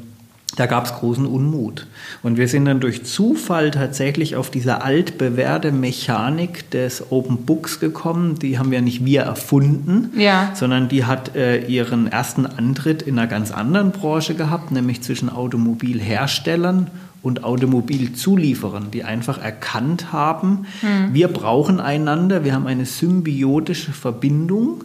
da 0.56 0.68
gab 0.68 0.86
es 0.86 0.94
großen 0.94 1.25
Unmut. 1.25 1.88
Und 2.22 2.38
wir 2.38 2.48
sind 2.48 2.65
dann 2.65 2.80
durch 2.80 3.03
Zufall 3.06 3.72
tatsächlich 3.72 4.36
auf 4.36 4.51
diese 4.51 4.84
altbewährte 4.84 5.72
Mechanik 5.72 6.70
des 6.70 7.12
Open 7.12 7.46
Books 7.46 7.80
gekommen. 7.80 8.38
Die 8.38 8.60
haben 8.60 8.72
ja 8.72 8.82
nicht 8.82 9.03
wir 9.03 9.22
erfunden, 9.22 10.12
ja. 10.15 10.51
sondern 10.53 10.89
die 10.89 11.06
hat 11.06 11.36
äh, 11.36 11.65
ihren 11.65 12.08
ersten 12.08 12.46
Antritt 12.46 13.01
in 13.01 13.18
einer 13.18 13.27
ganz 13.27 13.51
anderen 13.51 13.92
Branche 13.92 14.36
gehabt, 14.36 14.72
nämlich 14.72 15.01
zwischen 15.01 15.30
Automobilherstellern 15.30 16.92
und 17.24 17.46
Automobilzulieferern, 17.46 18.92
die 18.92 19.06
einfach 19.06 19.42
erkannt 19.42 20.12
haben, 20.12 20.65
hm. 20.82 21.13
wir 21.13 21.30
brauchen 21.30 21.80
einander, 21.80 22.44
wir 22.44 22.53
haben 22.53 22.68
eine 22.68 22.86
symbiotische 22.86 23.94
Verbindung. 23.94 24.84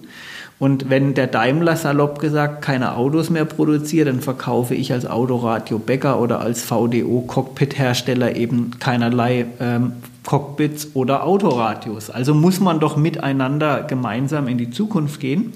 Und 0.58 0.90
wenn 0.90 1.14
der 1.14 1.28
Daimler 1.28 1.76
salopp 1.76 2.18
gesagt 2.18 2.62
keine 2.62 2.96
Autos 2.96 3.30
mehr 3.30 3.44
produziert, 3.44 4.08
dann 4.08 4.20
verkaufe 4.20 4.74
ich 4.74 4.92
als 4.92 5.06
Autoradio 5.06 5.78
Becker 5.78 6.20
oder 6.20 6.40
als 6.40 6.62
VDO 6.62 7.24
Cockpit-Hersteller 7.26 8.34
eben 8.34 8.72
keinerlei 8.80 9.46
ähm, 9.60 9.92
Cockpits 10.26 10.90
oder 10.94 11.24
Autoradios. 11.24 12.10
Also 12.10 12.34
muss 12.34 12.58
man 12.58 12.80
doch 12.80 12.96
miteinander 12.96 13.84
gemeinsam 13.84 14.48
in 14.48 14.58
die 14.58 14.70
Zukunft 14.70 15.20
gehen. 15.20 15.52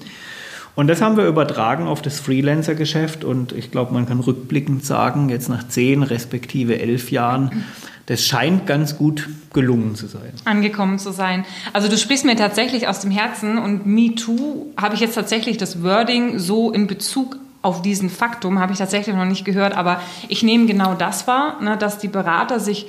Und 0.75 0.87
das 0.87 1.01
haben 1.01 1.17
wir 1.17 1.27
übertragen 1.27 1.85
auf 1.85 2.01
das 2.01 2.19
Freelancer-Geschäft 2.19 3.23
und 3.23 3.51
ich 3.51 3.69
glaube, 3.69 3.93
man 3.93 4.07
kann 4.07 4.19
rückblickend 4.19 4.83
sagen, 4.83 5.29
jetzt 5.29 5.47
nach 5.47 5.67
zehn 5.67 6.01
respektive 6.01 6.79
elf 6.79 7.11
Jahren, 7.11 7.63
das 8.05 8.25
scheint 8.25 8.67
ganz 8.67 8.97
gut 8.97 9.29
gelungen 9.53 9.95
zu 9.95 10.07
sein. 10.07 10.33
Angekommen 10.45 10.99
zu 10.99 11.11
sein. 11.11 11.45
Also 11.71 11.87
du 11.87 11.97
sprichst 11.97 12.25
mir 12.25 12.35
tatsächlich 12.35 12.87
aus 12.87 12.99
dem 12.99 13.11
Herzen 13.11 13.57
und 13.57 13.85
Me 13.85 14.15
Too 14.15 14.67
habe 14.75 14.95
ich 14.95 15.01
jetzt 15.01 15.15
tatsächlich 15.15 15.57
das 15.57 15.83
Wording 15.83 16.39
so 16.39 16.71
in 16.71 16.87
Bezug 16.87 17.37
auf 17.61 17.81
diesen 17.81 18.09
Faktum 18.09 18.59
habe 18.59 18.73
ich 18.73 18.77
tatsächlich 18.77 19.15
noch 19.15 19.25
nicht 19.25 19.45
gehört, 19.45 19.75
aber 19.75 20.01
ich 20.27 20.43
nehme 20.43 20.65
genau 20.65 20.95
das 20.95 21.27
wahr, 21.27 21.61
ne, 21.61 21.77
dass 21.77 21.97
die 21.97 22.09
Berater 22.09 22.59
sich 22.59 22.87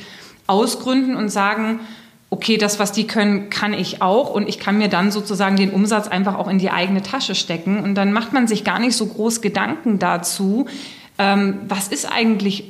ausgründen 0.48 1.14
und 1.14 1.28
sagen, 1.28 1.78
okay, 2.28 2.58
das, 2.58 2.80
was 2.80 2.90
die 2.90 3.06
können, 3.06 3.50
kann 3.50 3.72
ich 3.72 4.02
auch 4.02 4.30
und 4.30 4.48
ich 4.48 4.58
kann 4.58 4.76
mir 4.76 4.88
dann 4.88 5.12
sozusagen 5.12 5.54
den 5.54 5.70
Umsatz 5.70 6.08
einfach 6.08 6.34
auch 6.34 6.48
in 6.48 6.58
die 6.58 6.70
eigene 6.70 7.02
Tasche 7.02 7.36
stecken 7.36 7.78
und 7.84 7.94
dann 7.94 8.12
macht 8.12 8.32
man 8.32 8.48
sich 8.48 8.64
gar 8.64 8.80
nicht 8.80 8.96
so 8.96 9.06
groß 9.06 9.40
Gedanken 9.40 10.00
dazu, 10.00 10.66
ähm, 11.18 11.60
was 11.68 11.86
ist 11.86 12.10
eigentlich 12.10 12.64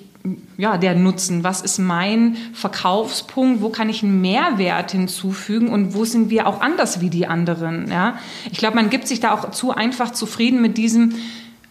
ja, 0.57 0.79
der 0.79 0.95
Nutzen? 0.95 1.45
Was 1.45 1.61
ist 1.61 1.79
mein 1.79 2.37
Verkaufspunkt? 2.55 3.61
Wo 3.61 3.69
kann 3.69 3.91
ich 3.91 4.03
einen 4.03 4.21
Mehrwert 4.21 4.93
hinzufügen? 4.93 5.69
Und 5.69 5.95
wo 5.95 6.05
sind 6.05 6.31
wir 6.31 6.47
auch 6.47 6.61
anders 6.61 7.01
wie 7.01 7.11
die 7.11 7.27
anderen? 7.27 7.91
Ja? 7.91 8.19
Ich 8.51 8.59
glaube, 8.59 8.77
man 8.77 8.89
gibt 8.89 9.07
sich 9.07 9.21
da 9.21 9.33
auch 9.33 9.51
zu 9.51 9.73
einfach 9.73 10.11
zufrieden 10.11 10.63
mit 10.63 10.79
diesem, 10.79 11.15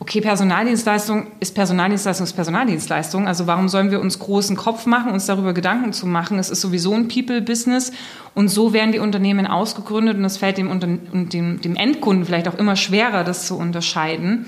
okay, 0.03 0.19
Personaldienstleistung 0.19 1.27
ist 1.39 1.55
Personaldienstleistung 1.55 2.25
ist 2.25 2.33
Personaldienstleistung. 2.33 3.25
Also 3.25 3.47
warum 3.47 3.69
sollen 3.69 3.89
wir 3.89 4.01
uns 4.01 4.19
großen 4.19 4.57
Kopf 4.57 4.85
machen, 4.85 5.13
uns 5.13 5.27
darüber 5.27 5.53
Gedanken 5.53 5.93
zu 5.93 6.05
machen? 6.05 6.39
Es 6.39 6.49
ist 6.49 6.59
sowieso 6.59 6.93
ein 6.93 7.07
People-Business 7.07 7.93
und 8.35 8.49
so 8.49 8.73
werden 8.73 8.91
die 8.91 8.99
Unternehmen 8.99 9.47
ausgegründet 9.47 10.17
und 10.17 10.25
es 10.25 10.35
fällt 10.35 10.57
dem, 10.57 11.29
dem, 11.29 11.61
dem 11.61 11.75
Endkunden 11.77 12.25
vielleicht 12.25 12.49
auch 12.49 12.55
immer 12.55 12.75
schwerer, 12.75 13.23
das 13.23 13.47
zu 13.47 13.55
unterscheiden. 13.55 14.45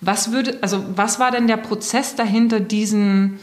Was 0.00 0.32
würde, 0.32 0.58
also 0.60 0.82
was 0.96 1.20
war 1.20 1.30
denn 1.30 1.46
der 1.46 1.58
Prozess 1.58 2.16
dahinter, 2.16 2.58
diesen 2.58 3.38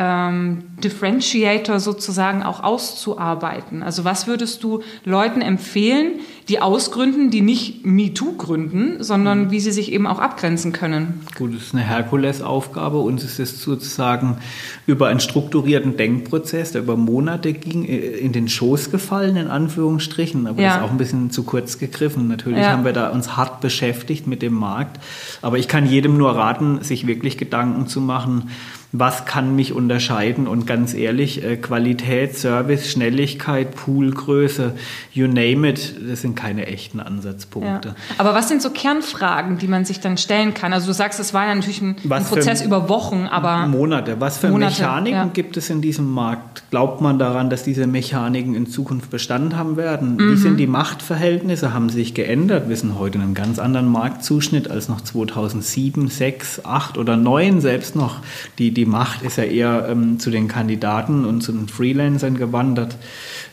ähm, 0.00 0.62
Differentiator 0.82 1.78
sozusagen 1.78 2.42
auch 2.42 2.62
auszuarbeiten? 2.62 3.82
Also 3.82 4.04
was 4.04 4.26
würdest 4.26 4.62
du 4.62 4.80
Leuten 5.04 5.42
empfehlen, 5.42 6.20
die 6.48 6.62
ausgründen, 6.62 7.30
die 7.30 7.42
nicht 7.42 7.84
MeToo 7.84 8.32
gründen, 8.32 9.04
sondern 9.04 9.44
mhm. 9.44 9.50
wie 9.50 9.60
sie 9.60 9.72
sich 9.72 9.92
eben 9.92 10.06
auch 10.06 10.18
abgrenzen 10.18 10.72
können? 10.72 11.20
Gut, 11.36 11.54
das 11.54 11.64
ist 11.64 11.74
eine 11.74 11.82
Herkulesaufgabe. 11.82 12.98
Uns 12.98 13.22
ist 13.24 13.38
es 13.38 13.62
sozusagen 13.62 14.38
über 14.86 15.08
einen 15.08 15.20
strukturierten 15.20 15.98
Denkprozess, 15.98 16.72
der 16.72 16.80
über 16.80 16.96
Monate 16.96 17.52
ging, 17.52 17.84
in 17.84 18.32
den 18.32 18.48
Schoß 18.48 18.90
gefallen, 18.90 19.36
in 19.36 19.48
Anführungsstrichen. 19.48 20.46
Aber 20.46 20.62
ja. 20.62 20.68
das 20.68 20.76
ist 20.78 20.82
auch 20.82 20.90
ein 20.90 20.98
bisschen 20.98 21.30
zu 21.30 21.42
kurz 21.42 21.78
gegriffen. 21.78 22.26
Natürlich 22.26 22.60
ja. 22.60 22.70
haben 22.70 22.86
wir 22.86 22.94
da 22.94 23.10
uns 23.10 23.36
hart 23.36 23.60
beschäftigt 23.60 24.26
mit 24.26 24.40
dem 24.40 24.54
Markt. 24.54 24.98
Aber 25.42 25.58
ich 25.58 25.68
kann 25.68 25.84
jedem 25.84 26.16
nur 26.16 26.34
raten, 26.34 26.82
sich 26.82 27.06
wirklich 27.06 27.36
Gedanken 27.36 27.86
zu 27.86 28.00
machen, 28.00 28.48
was 28.92 29.24
kann 29.24 29.54
mich 29.54 29.72
unterscheiden 29.72 30.48
und 30.48 30.66
ganz 30.66 30.94
ehrlich, 30.94 31.44
äh, 31.44 31.56
Qualität, 31.56 32.36
Service, 32.36 32.90
Schnelligkeit, 32.90 33.76
Poolgröße, 33.76 34.74
you 35.12 35.28
name 35.28 35.68
it, 35.68 35.94
das 36.08 36.22
sind 36.22 36.34
keine 36.34 36.66
echten 36.66 36.98
Ansatzpunkte. 36.98 37.88
Ja. 37.90 37.94
Aber 38.18 38.34
was 38.34 38.48
sind 38.48 38.62
so 38.62 38.70
Kernfragen, 38.70 39.58
die 39.58 39.68
man 39.68 39.84
sich 39.84 40.00
dann 40.00 40.16
stellen 40.16 40.54
kann? 40.54 40.72
Also 40.72 40.88
du 40.88 40.92
sagst, 40.92 41.20
es 41.20 41.32
war 41.32 41.46
ja 41.46 41.54
natürlich 41.54 41.80
ein, 41.80 41.96
ein 42.08 42.24
Prozess 42.24 42.62
über 42.62 42.88
Wochen, 42.88 43.28
aber 43.30 43.68
Monate. 43.68 44.16
Was 44.18 44.38
für 44.38 44.48
Monate, 44.48 44.80
Mechaniken 44.80 45.16
ja. 45.16 45.30
gibt 45.32 45.56
es 45.56 45.70
in 45.70 45.80
diesem 45.80 46.10
Markt? 46.10 46.64
Glaubt 46.70 47.00
man 47.00 47.18
daran, 47.20 47.48
dass 47.48 47.62
diese 47.62 47.86
Mechaniken 47.86 48.56
in 48.56 48.66
Zukunft 48.66 49.10
Bestand 49.10 49.56
haben 49.56 49.76
werden? 49.76 50.16
Mhm. 50.16 50.32
Wie 50.32 50.36
sind 50.36 50.56
die 50.56 50.66
Machtverhältnisse? 50.66 51.72
Haben 51.72 51.90
sich 51.90 52.14
geändert? 52.14 52.68
Wir 52.68 52.76
sind 52.76 52.98
heute 52.98 53.18
in 53.18 53.24
einem 53.24 53.34
ganz 53.34 53.60
anderen 53.60 53.86
Marktzuschnitt 53.86 54.68
als 54.68 54.88
noch 54.88 55.00
2007, 55.00 56.08
6, 56.08 56.64
8 56.64 56.98
oder 56.98 57.16
9 57.16 57.60
selbst 57.60 57.94
noch. 57.94 58.16
Die, 58.58 58.72
die 58.72 58.79
Macht 58.86 59.22
ist 59.22 59.36
ja 59.36 59.44
eher 59.44 59.88
ähm, 59.88 60.18
zu 60.18 60.30
den 60.30 60.48
Kandidaten 60.48 61.24
und 61.24 61.42
zu 61.42 61.52
den 61.52 61.68
Freelancern 61.68 62.36
gewandert, 62.36 62.96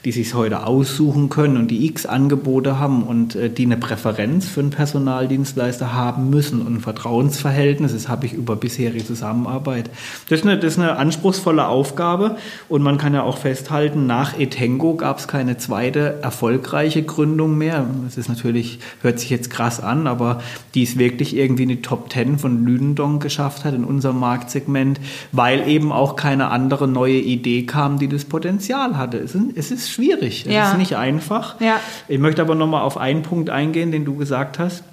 die 0.06 0.12
sich 0.12 0.34
heute 0.34 0.66
aussuchen 0.66 1.30
können 1.30 1.58
und 1.58 1.70
die 1.70 1.86
x 1.86 2.06
Angebote 2.06 2.80
haben 2.80 3.04
und 3.04 3.36
äh, 3.36 3.50
die 3.50 3.66
eine 3.66 3.78
Präferenz 3.78 4.48
für 4.48 4.62
einen 4.62 4.70
Personaldienstleister 4.70 5.94
haben 5.94 6.30
müssen 6.30 6.62
und 6.62 6.76
ein 6.76 6.80
Vertrauensverhältnis. 6.82 7.94
Das 7.94 8.08
habe 8.08 8.26
ich 8.26 8.34
über 8.34 8.56
bisherige 8.56 9.06
Zusammenarbeit. 9.06 9.90
Das 10.30 10.40
ist, 10.40 10.46
eine, 10.46 10.58
das 10.58 10.74
ist 10.74 10.80
eine 10.80 10.98
anspruchsvolle 10.98 11.68
Aufgabe 11.68 12.38
und 12.70 12.84
man 12.84 12.98
kann 12.98 13.14
ja 13.14 13.24
auch 13.24 13.38
festhalten, 13.38 14.06
nach 14.08 14.38
Etengo 14.40 14.96
gab 14.96 15.20
es 15.20 15.28
keine 15.28 15.58
zweite 15.58 16.20
erfolgreiche 16.22 17.04
Gründung 17.04 17.58
mehr. 17.58 17.86
Das 18.06 18.18
ist 18.18 18.30
natürlich, 18.30 18.80
hört 19.02 19.20
sich 19.20 19.30
jetzt 19.30 19.50
krass 19.50 19.80
an, 19.80 20.08
aber 20.08 20.42
die 20.74 20.84
es 20.84 20.98
wirklich 20.98 21.36
irgendwie 21.36 21.64
in 21.64 21.70
die 21.70 21.82
Top 21.82 22.10
Ten 22.10 22.38
von 22.38 22.66
Lüdendong 22.66 23.20
geschafft 23.20 23.66
hat 23.66 23.74
in 23.74 23.84
unserem 23.84 24.20
Marktsegment, 24.20 25.00
weil 25.32 25.68
eben 25.68 25.92
auch 25.92 26.16
keine 26.16 26.50
andere 26.50 26.88
neue 26.88 27.20
Idee 27.20 27.66
kam, 27.66 28.00
die 28.00 28.08
das 28.08 28.26
Potenzial 28.26 28.98
hatte. 28.98 29.18
Es 29.18 29.36
ist, 29.36 29.46
es 29.56 29.72
ist 29.72 29.90
schwierig, 29.90 30.46
es 30.46 30.54
ja. 30.54 30.72
ist 30.72 30.78
nicht 30.78 30.96
einfach. 30.96 31.60
Ja. 31.60 31.80
Ich 32.08 32.20
möchte 32.20 32.42
aber 32.42 32.56
nochmal 32.56 32.82
auf 32.82 32.98
einen 32.98 33.24
Punkt 33.24 33.50
eingehen, 33.50 33.92
den 33.92 34.06
du 34.06 34.16
gesagt 34.16 34.60
hast. 34.60 34.84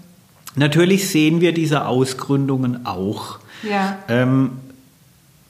Natürlich 0.57 1.09
sehen 1.09 1.41
wir 1.41 1.53
diese 1.53 1.87
Ausgründungen 1.87 2.87
auch. 2.87 3.39
Ja. 3.69 3.99
Ähm, 4.09 4.51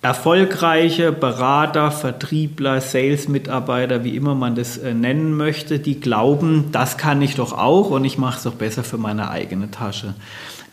erfolgreiche 0.04 1.12
Berater, 1.12 1.90
Vertriebler, 1.90 2.83
Sales-Mitarbeiter, 2.83 4.04
wie 4.04 4.14
immer 4.14 4.35
man 4.35 4.54
das 4.54 4.76
äh, 4.76 4.93
nennen 4.93 5.35
möchte, 5.35 5.78
die 5.78 5.99
glauben, 5.99 6.66
das 6.73 6.99
kann 6.99 7.23
ich 7.23 7.37
doch 7.37 7.52
auch 7.57 7.90
und 7.90 8.04
ich 8.04 8.19
mache 8.19 8.37
es 8.37 8.43
doch 8.43 8.52
besser 8.52 8.85
für 8.85 8.99
meine 8.99 9.31
eigene 9.31 9.71
Tasche. 9.71 10.14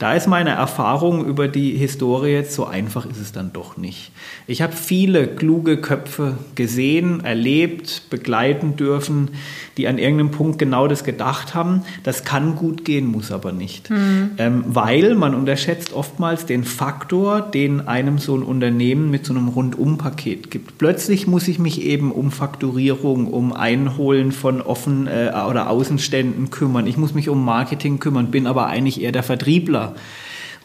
Da 0.02 0.16
ist 0.16 0.26
meine 0.26 0.50
Erfahrung 0.50 1.24
über 1.28 1.48
die 1.48 1.78
Historie 1.78 2.32
jetzt, 2.32 2.56
so 2.56 2.66
einfach 2.66 3.06
ist 3.06 3.20
es 3.20 3.34
dann 3.34 3.54
doch 3.54 3.78
nicht. 3.78 4.12
Ich 4.48 4.64
habe 4.64 4.74
viele 4.74 5.28
kluge 5.28 5.78
Köpfe 5.78 6.40
gesehen, 6.56 7.24
erlebt, 7.24 8.10
begleiten 8.10 8.76
dürfen, 8.76 9.30
die 9.78 9.88
an 9.88 10.00
irgendeinem 10.00 10.32
Punkt 10.32 10.58
genau 10.58 10.88
das 10.88 11.04
gedacht 11.04 11.54
haben. 11.54 11.84
Das 12.02 12.24
kann 12.24 12.56
gut 12.56 12.84
gehen, 12.84 13.06
muss 13.06 13.32
aber 13.32 13.52
nicht. 13.52 13.92
Mhm. 13.92 14.32
Ähm, 14.40 14.64
weil 14.66 15.14
man 15.14 15.36
unterschätzt 15.36 15.94
oftmals 15.94 16.48
den 16.48 16.64
Faktor, 16.64 17.40
den 17.40 17.88
einem 17.88 18.18
so 18.18 18.36
ein 18.36 18.42
Unternehmen 18.42 19.12
mit 19.12 19.28
so 19.28 19.36
einem 19.36 19.50
Rundumpaket 19.50 20.50
gibt. 20.50 20.80
Plötzlich 20.80 21.28
muss 21.28 21.48
ich 21.48 21.60
mich 21.60 21.80
eben 21.84 22.12
um 22.12 22.32
Fakturierung, 22.32 23.28
um 23.28 23.54
Einholen 23.54 24.32
von 24.32 24.64
Offen- 24.64 25.06
äh, 25.06 25.32
oder 25.48 25.70
Außenständen 25.70 26.50
kümmern. 26.50 26.88
Ich 26.88 26.98
muss 26.98 27.14
mich 27.14 27.30
um 27.30 27.46
Marketing 27.46 28.00
kümmern, 28.00 28.32
bin 28.32 28.48
aber 28.48 28.66
eigentlich 28.66 29.00
eher 29.00 29.12
der 29.12 29.22
Vertriebler. 29.22 29.91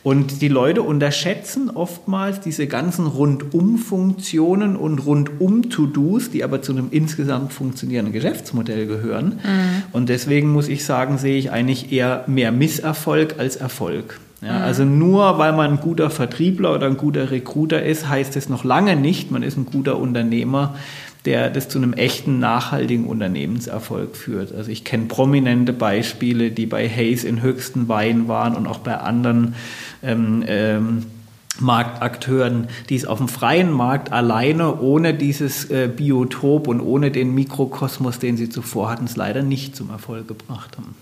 Und 0.06 0.40
die 0.40 0.46
Leute 0.46 0.82
unterschätzen 0.82 1.68
oftmals 1.68 2.38
diese 2.38 2.68
ganzen 2.68 3.08
Rundum-Funktionen 3.08 4.76
und 4.76 5.00
Rundum-To-Dos, 5.04 6.30
die 6.30 6.44
aber 6.44 6.62
zu 6.62 6.70
einem 6.70 6.88
insgesamt 6.92 7.52
funktionierenden 7.52 8.12
Geschäftsmodell 8.12 8.86
gehören. 8.86 9.40
Mhm. 9.42 9.82
Und 9.90 10.08
deswegen 10.08 10.52
muss 10.52 10.68
ich 10.68 10.84
sagen, 10.84 11.18
sehe 11.18 11.36
ich 11.36 11.50
eigentlich 11.50 11.90
eher 11.90 12.22
mehr 12.28 12.52
Misserfolg 12.52 13.34
als 13.38 13.56
Erfolg. 13.56 14.20
Ja, 14.42 14.52
mhm. 14.52 14.62
Also 14.62 14.84
nur 14.84 15.38
weil 15.38 15.52
man 15.54 15.72
ein 15.72 15.80
guter 15.80 16.08
Vertriebler 16.08 16.74
oder 16.74 16.86
ein 16.86 16.96
guter 16.96 17.32
Recruiter 17.32 17.82
ist, 17.82 18.08
heißt 18.08 18.36
es 18.36 18.48
noch 18.48 18.62
lange 18.62 18.94
nicht, 18.94 19.32
man 19.32 19.42
ist 19.42 19.56
ein 19.56 19.66
guter 19.66 19.98
Unternehmer, 19.98 20.76
der 21.26 21.50
das 21.50 21.68
zu 21.68 21.78
einem 21.78 21.92
echten, 21.92 22.38
nachhaltigen 22.38 23.04
Unternehmenserfolg 23.06 24.16
führt. 24.16 24.54
Also 24.54 24.70
ich 24.70 24.84
kenne 24.84 25.06
prominente 25.06 25.72
Beispiele, 25.72 26.50
die 26.50 26.66
bei 26.66 26.88
Hayes 26.88 27.24
in 27.24 27.42
höchsten 27.42 27.88
Wein 27.88 28.28
waren 28.28 28.54
und 28.54 28.66
auch 28.66 28.78
bei 28.78 28.96
anderen 28.96 29.54
ähm, 30.02 30.44
ähm, 30.46 31.06
Marktakteuren, 31.60 32.68
die 32.88 32.96
es 32.96 33.06
auf 33.06 33.18
dem 33.18 33.28
freien 33.28 33.70
Markt 33.70 34.12
alleine 34.12 34.80
ohne 34.80 35.14
dieses 35.14 35.70
äh, 35.70 35.88
Biotop 35.94 36.68
und 36.68 36.80
ohne 36.80 37.10
den 37.10 37.34
Mikrokosmos, 37.34 38.18
den 38.18 38.36
sie 38.36 38.48
zuvor 38.48 38.90
hatten, 38.90 39.04
es 39.04 39.16
leider 39.16 39.42
nicht 39.42 39.76
zum 39.76 39.90
Erfolg 39.90 40.28
gebracht 40.28 40.76
haben. 40.76 40.94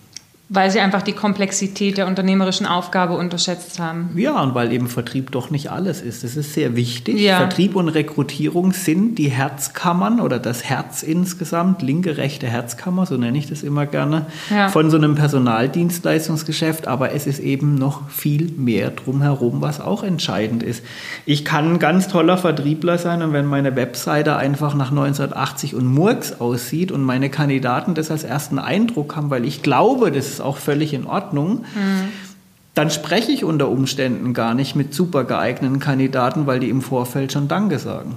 Weil 0.54 0.70
sie 0.70 0.78
einfach 0.80 1.02
die 1.02 1.12
Komplexität 1.12 1.98
der 1.98 2.06
unternehmerischen 2.06 2.64
Aufgabe 2.66 3.14
unterschätzt 3.16 3.80
haben. 3.80 4.10
Ja, 4.14 4.40
und 4.40 4.54
weil 4.54 4.72
eben 4.72 4.86
Vertrieb 4.86 5.32
doch 5.32 5.50
nicht 5.50 5.70
alles 5.72 6.00
ist. 6.00 6.22
Das 6.22 6.36
ist 6.36 6.54
sehr 6.54 6.76
wichtig. 6.76 7.20
Ja. 7.20 7.38
Vertrieb 7.38 7.74
und 7.74 7.88
Rekrutierung 7.88 8.72
sind 8.72 9.16
die 9.16 9.28
Herzkammern 9.30 10.20
oder 10.20 10.38
das 10.38 10.62
Herz 10.64 11.02
insgesamt, 11.02 11.82
linke, 11.82 12.16
rechte 12.18 12.46
Herzkammer, 12.46 13.04
so 13.04 13.16
nenne 13.16 13.36
ich 13.36 13.48
das 13.48 13.62
immer 13.64 13.84
gerne, 13.86 14.26
Ja. 14.48 14.68
von 14.68 14.90
so 14.90 14.96
einem 14.96 15.16
Personaldienstleistungsgeschäft. 15.16 16.86
Aber 16.86 17.12
es 17.12 17.26
ist 17.26 17.40
eben 17.40 17.74
noch 17.74 18.08
viel 18.08 18.50
mehr 18.56 18.90
drumherum, 18.90 19.60
was 19.60 19.80
auch 19.80 20.02
entscheidend 20.02 20.62
ist. 20.62 20.84
Ich 21.26 21.44
kann 21.44 21.74
ein 21.74 21.78
ganz 21.78 22.08
toller 22.08 22.38
Vertriebler 22.38 22.98
sein 22.98 23.22
und 23.22 23.32
wenn 23.32 23.46
meine 23.46 23.76
Webseite 23.76 24.36
einfach 24.36 24.74
nach 24.74 24.90
1980 24.90 25.74
und 25.74 25.86
Murks 25.86 26.40
aussieht 26.40 26.92
und 26.92 27.02
meine 27.02 27.30
Kandidaten 27.30 27.94
das 27.94 28.10
als 28.10 28.24
ersten 28.24 28.58
Eindruck 28.58 29.16
haben, 29.16 29.30
weil 29.30 29.44
ich 29.44 29.62
glaube, 29.62 30.12
das 30.12 30.28
ist 30.28 30.40
auch 30.44 30.58
völlig 30.58 30.94
in 30.94 31.06
Ordnung, 31.06 31.64
dann 32.74 32.90
spreche 32.90 33.32
ich 33.32 33.44
unter 33.44 33.68
Umständen 33.68 34.34
gar 34.34 34.54
nicht 34.54 34.74
mit 34.74 34.94
super 34.94 35.24
geeigneten 35.24 35.78
Kandidaten, 35.78 36.46
weil 36.46 36.60
die 36.60 36.70
im 36.70 36.82
Vorfeld 36.82 37.32
schon 37.32 37.48
Danke 37.48 37.78
sagen. 37.78 38.16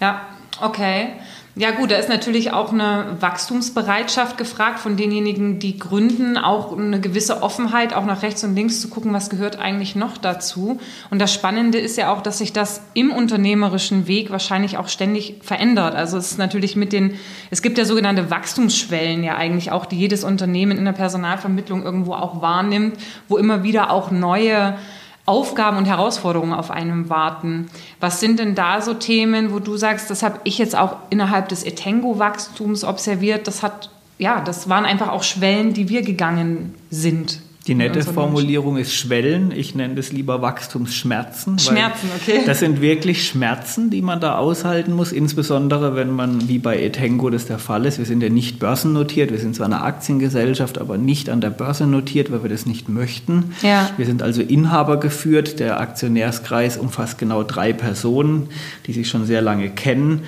Ja, 0.00 0.20
okay. 0.60 1.08
Ja 1.56 1.70
gut, 1.70 1.92
da 1.92 1.96
ist 1.96 2.08
natürlich 2.08 2.50
auch 2.50 2.72
eine 2.72 3.16
Wachstumsbereitschaft 3.20 4.36
gefragt 4.36 4.80
von 4.80 4.96
denjenigen, 4.96 5.60
die 5.60 5.78
gründen, 5.78 6.36
auch 6.36 6.76
eine 6.76 7.00
gewisse 7.00 7.44
Offenheit, 7.44 7.94
auch 7.94 8.04
nach 8.04 8.22
rechts 8.22 8.42
und 8.42 8.56
links 8.56 8.80
zu 8.80 8.88
gucken, 8.88 9.12
was 9.12 9.30
gehört 9.30 9.60
eigentlich 9.60 9.94
noch 9.94 10.18
dazu. 10.18 10.80
Und 11.10 11.20
das 11.20 11.32
Spannende 11.32 11.78
ist 11.78 11.96
ja 11.96 12.12
auch, 12.12 12.22
dass 12.22 12.38
sich 12.38 12.52
das 12.52 12.82
im 12.94 13.12
unternehmerischen 13.12 14.08
Weg 14.08 14.32
wahrscheinlich 14.32 14.78
auch 14.78 14.88
ständig 14.88 15.36
verändert. 15.42 15.94
Also 15.94 16.18
es 16.18 16.32
ist 16.32 16.38
natürlich 16.38 16.74
mit 16.74 16.92
den, 16.92 17.14
es 17.52 17.62
gibt 17.62 17.78
ja 17.78 17.84
sogenannte 17.84 18.32
Wachstumsschwellen 18.32 19.22
ja 19.22 19.36
eigentlich 19.36 19.70
auch, 19.70 19.86
die 19.86 19.96
jedes 19.96 20.24
Unternehmen 20.24 20.76
in 20.76 20.84
der 20.84 20.92
Personalvermittlung 20.92 21.84
irgendwo 21.84 22.14
auch 22.14 22.42
wahrnimmt, 22.42 22.96
wo 23.28 23.36
immer 23.36 23.62
wieder 23.62 23.92
auch 23.92 24.10
neue 24.10 24.76
Aufgaben 25.26 25.78
und 25.78 25.86
Herausforderungen 25.86 26.52
auf 26.52 26.70
einem 26.70 27.08
warten. 27.08 27.70
Was 28.00 28.20
sind 28.20 28.38
denn 28.38 28.54
da 28.54 28.82
so 28.82 28.92
Themen, 28.92 29.52
wo 29.52 29.58
du 29.58 29.76
sagst, 29.76 30.10
das 30.10 30.22
habe 30.22 30.40
ich 30.44 30.58
jetzt 30.58 30.76
auch 30.76 30.96
innerhalb 31.08 31.48
des 31.48 31.64
Etengo-Wachstums 31.64 32.84
observiert, 32.84 33.46
das 33.46 33.62
hat, 33.62 33.90
ja, 34.18 34.40
das 34.40 34.68
waren 34.68 34.84
einfach 34.84 35.08
auch 35.08 35.22
Schwellen, 35.22 35.72
die 35.72 35.88
wir 35.88 36.02
gegangen 36.02 36.74
sind. 36.90 37.40
Die 37.66 37.74
nette 37.74 38.02
Formulierung 38.02 38.76
ist 38.76 38.94
Schwellen. 38.94 39.50
Ich 39.50 39.74
nenne 39.74 39.94
das 39.94 40.12
lieber 40.12 40.42
Wachstumsschmerzen. 40.42 41.58
Schmerzen, 41.58 42.10
okay. 42.20 42.42
Das 42.44 42.58
sind 42.58 42.82
wirklich 42.82 43.26
Schmerzen, 43.26 43.88
die 43.88 44.02
man 44.02 44.20
da 44.20 44.36
aushalten 44.36 44.92
muss, 44.92 45.12
insbesondere 45.12 45.96
wenn 45.96 46.10
man, 46.10 46.46
wie 46.46 46.58
bei 46.58 46.78
Etengo 46.82 47.30
das 47.30 47.46
der 47.46 47.58
Fall 47.58 47.86
ist, 47.86 47.98
wir 47.98 48.04
sind 48.04 48.22
ja 48.22 48.28
nicht 48.28 48.58
börsennotiert, 48.58 49.30
wir 49.30 49.38
sind 49.38 49.56
zwar 49.56 49.66
eine 49.66 49.80
Aktiengesellschaft, 49.80 50.76
aber 50.76 50.98
nicht 50.98 51.30
an 51.30 51.40
der 51.40 51.50
Börse 51.50 51.86
notiert, 51.86 52.30
weil 52.30 52.42
wir 52.42 52.50
das 52.50 52.66
nicht 52.66 52.90
möchten. 52.90 53.54
Ja. 53.62 53.90
Wir 53.96 54.04
sind 54.04 54.22
also 54.22 54.42
Inhaber 54.42 55.00
geführt. 55.00 55.58
Der 55.58 55.80
Aktionärskreis 55.80 56.76
umfasst 56.76 57.16
genau 57.16 57.44
drei 57.44 57.72
Personen, 57.72 58.48
die 58.86 58.92
sich 58.92 59.08
schon 59.08 59.24
sehr 59.24 59.40
lange 59.40 59.70
kennen. 59.70 60.20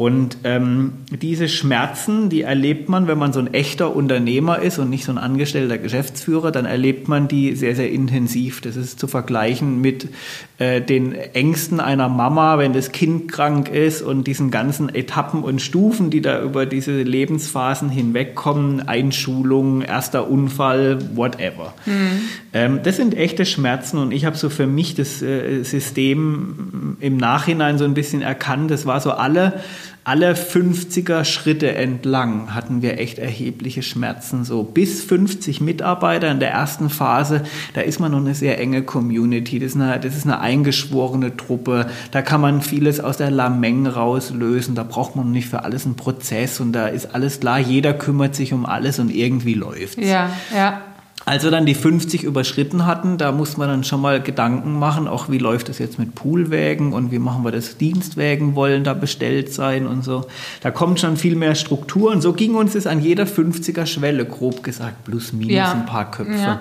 Und 0.00 0.38
ähm, 0.44 0.94
diese 1.10 1.46
Schmerzen, 1.46 2.30
die 2.30 2.40
erlebt 2.40 2.88
man, 2.88 3.06
wenn 3.06 3.18
man 3.18 3.34
so 3.34 3.38
ein 3.38 3.52
echter 3.52 3.94
Unternehmer 3.94 4.60
ist 4.60 4.78
und 4.78 4.88
nicht 4.88 5.04
so 5.04 5.12
ein 5.12 5.18
angestellter 5.18 5.76
Geschäftsführer, 5.76 6.52
dann 6.52 6.64
erlebt 6.64 7.06
man 7.06 7.28
die 7.28 7.54
sehr, 7.54 7.76
sehr 7.76 7.90
intensiv. 7.90 8.62
Das 8.62 8.76
ist 8.76 8.98
zu 8.98 9.08
vergleichen 9.08 9.82
mit 9.82 10.08
äh, 10.56 10.80
den 10.80 11.12
Ängsten 11.12 11.80
einer 11.80 12.08
Mama, 12.08 12.56
wenn 12.56 12.72
das 12.72 12.92
Kind 12.92 13.30
krank 13.30 13.68
ist 13.68 14.00
und 14.00 14.26
diesen 14.26 14.50
ganzen 14.50 14.88
Etappen 14.88 15.42
und 15.42 15.60
Stufen, 15.60 16.08
die 16.08 16.22
da 16.22 16.42
über 16.42 16.64
diese 16.64 17.02
Lebensphasen 17.02 17.90
hinwegkommen, 17.90 18.88
Einschulung, 18.88 19.82
erster 19.82 20.30
Unfall, 20.30 20.98
whatever. 21.14 21.74
Ähm, 22.54 22.80
das 22.82 22.96
sind 22.96 23.14
echte 23.14 23.44
Schmerzen 23.44 23.98
und 23.98 24.12
ich 24.12 24.24
habe 24.24 24.38
so 24.38 24.48
für 24.48 24.66
mich 24.66 24.94
das 24.94 25.20
äh, 25.20 25.62
System 25.62 26.96
im 27.00 27.18
Nachhinein 27.18 27.76
so 27.76 27.84
ein 27.84 27.92
bisschen 27.92 28.22
erkannt. 28.22 28.70
Das 28.70 28.86
war 28.86 29.00
so 29.00 29.10
alle 29.10 29.60
alle 30.10 30.32
50er 30.32 31.24
Schritte 31.24 31.72
entlang 31.72 32.52
hatten 32.52 32.82
wir 32.82 32.98
echt 32.98 33.20
erhebliche 33.20 33.84
Schmerzen. 33.84 34.44
So 34.44 34.64
bis 34.64 35.04
50 35.04 35.60
Mitarbeiter 35.60 36.28
in 36.32 36.40
der 36.40 36.50
ersten 36.50 36.90
Phase, 36.90 37.44
da 37.74 37.82
ist 37.82 38.00
man 38.00 38.10
noch 38.10 38.18
eine 38.18 38.34
sehr 38.34 38.58
enge 38.58 38.82
Community. 38.82 39.60
Das 39.60 39.76
ist 39.76 39.80
eine, 39.80 40.00
das 40.00 40.16
ist 40.16 40.24
eine 40.24 40.40
eingeschworene 40.40 41.36
Truppe. 41.36 41.86
Da 42.10 42.22
kann 42.22 42.40
man 42.40 42.60
vieles 42.60 42.98
aus 42.98 43.18
der 43.18 43.30
Lameng 43.30 43.86
rauslösen. 43.86 44.74
Da 44.74 44.82
braucht 44.82 45.14
man 45.14 45.30
nicht 45.30 45.48
für 45.48 45.62
alles 45.62 45.86
einen 45.86 45.94
Prozess 45.94 46.58
und 46.58 46.72
da 46.72 46.88
ist 46.88 47.14
alles 47.14 47.38
klar. 47.38 47.60
Jeder 47.60 47.94
kümmert 47.94 48.34
sich 48.34 48.52
um 48.52 48.66
alles 48.66 48.98
und 48.98 49.14
irgendwie 49.14 49.54
läuft's. 49.54 50.04
Ja, 50.04 50.30
ja. 50.52 50.82
Als 51.26 51.44
wir 51.44 51.50
dann 51.50 51.66
die 51.66 51.74
50 51.74 52.24
überschritten 52.24 52.86
hatten, 52.86 53.18
da 53.18 53.30
musste 53.30 53.58
man 53.58 53.68
dann 53.68 53.84
schon 53.84 54.00
mal 54.00 54.22
Gedanken 54.22 54.78
machen, 54.78 55.06
auch 55.06 55.28
wie 55.28 55.38
läuft 55.38 55.68
das 55.68 55.78
jetzt 55.78 55.98
mit 55.98 56.14
Poolwägen 56.14 56.92
und 56.92 57.12
wie 57.12 57.18
machen 57.18 57.44
wir 57.44 57.52
das? 57.52 57.76
Dienstwägen 57.76 58.54
wollen 58.54 58.84
da 58.84 58.94
bestellt 58.94 59.52
sein 59.52 59.86
und 59.86 60.02
so. 60.02 60.26
Da 60.62 60.70
kommt 60.70 60.98
schon 60.98 61.16
viel 61.16 61.36
mehr 61.36 61.54
Struktur 61.54 62.10
und 62.10 62.22
so 62.22 62.32
ging 62.32 62.54
uns 62.54 62.72
das 62.72 62.86
an 62.86 63.00
jeder 63.00 63.24
50er 63.24 63.86
Schwelle, 63.86 64.24
grob 64.24 64.62
gesagt, 64.62 65.04
plus 65.04 65.32
minus 65.32 65.52
Ja. 65.52 65.72
ein 65.72 65.86
paar 65.86 66.10
Köpfe. 66.10 66.32
Ja. 66.32 66.60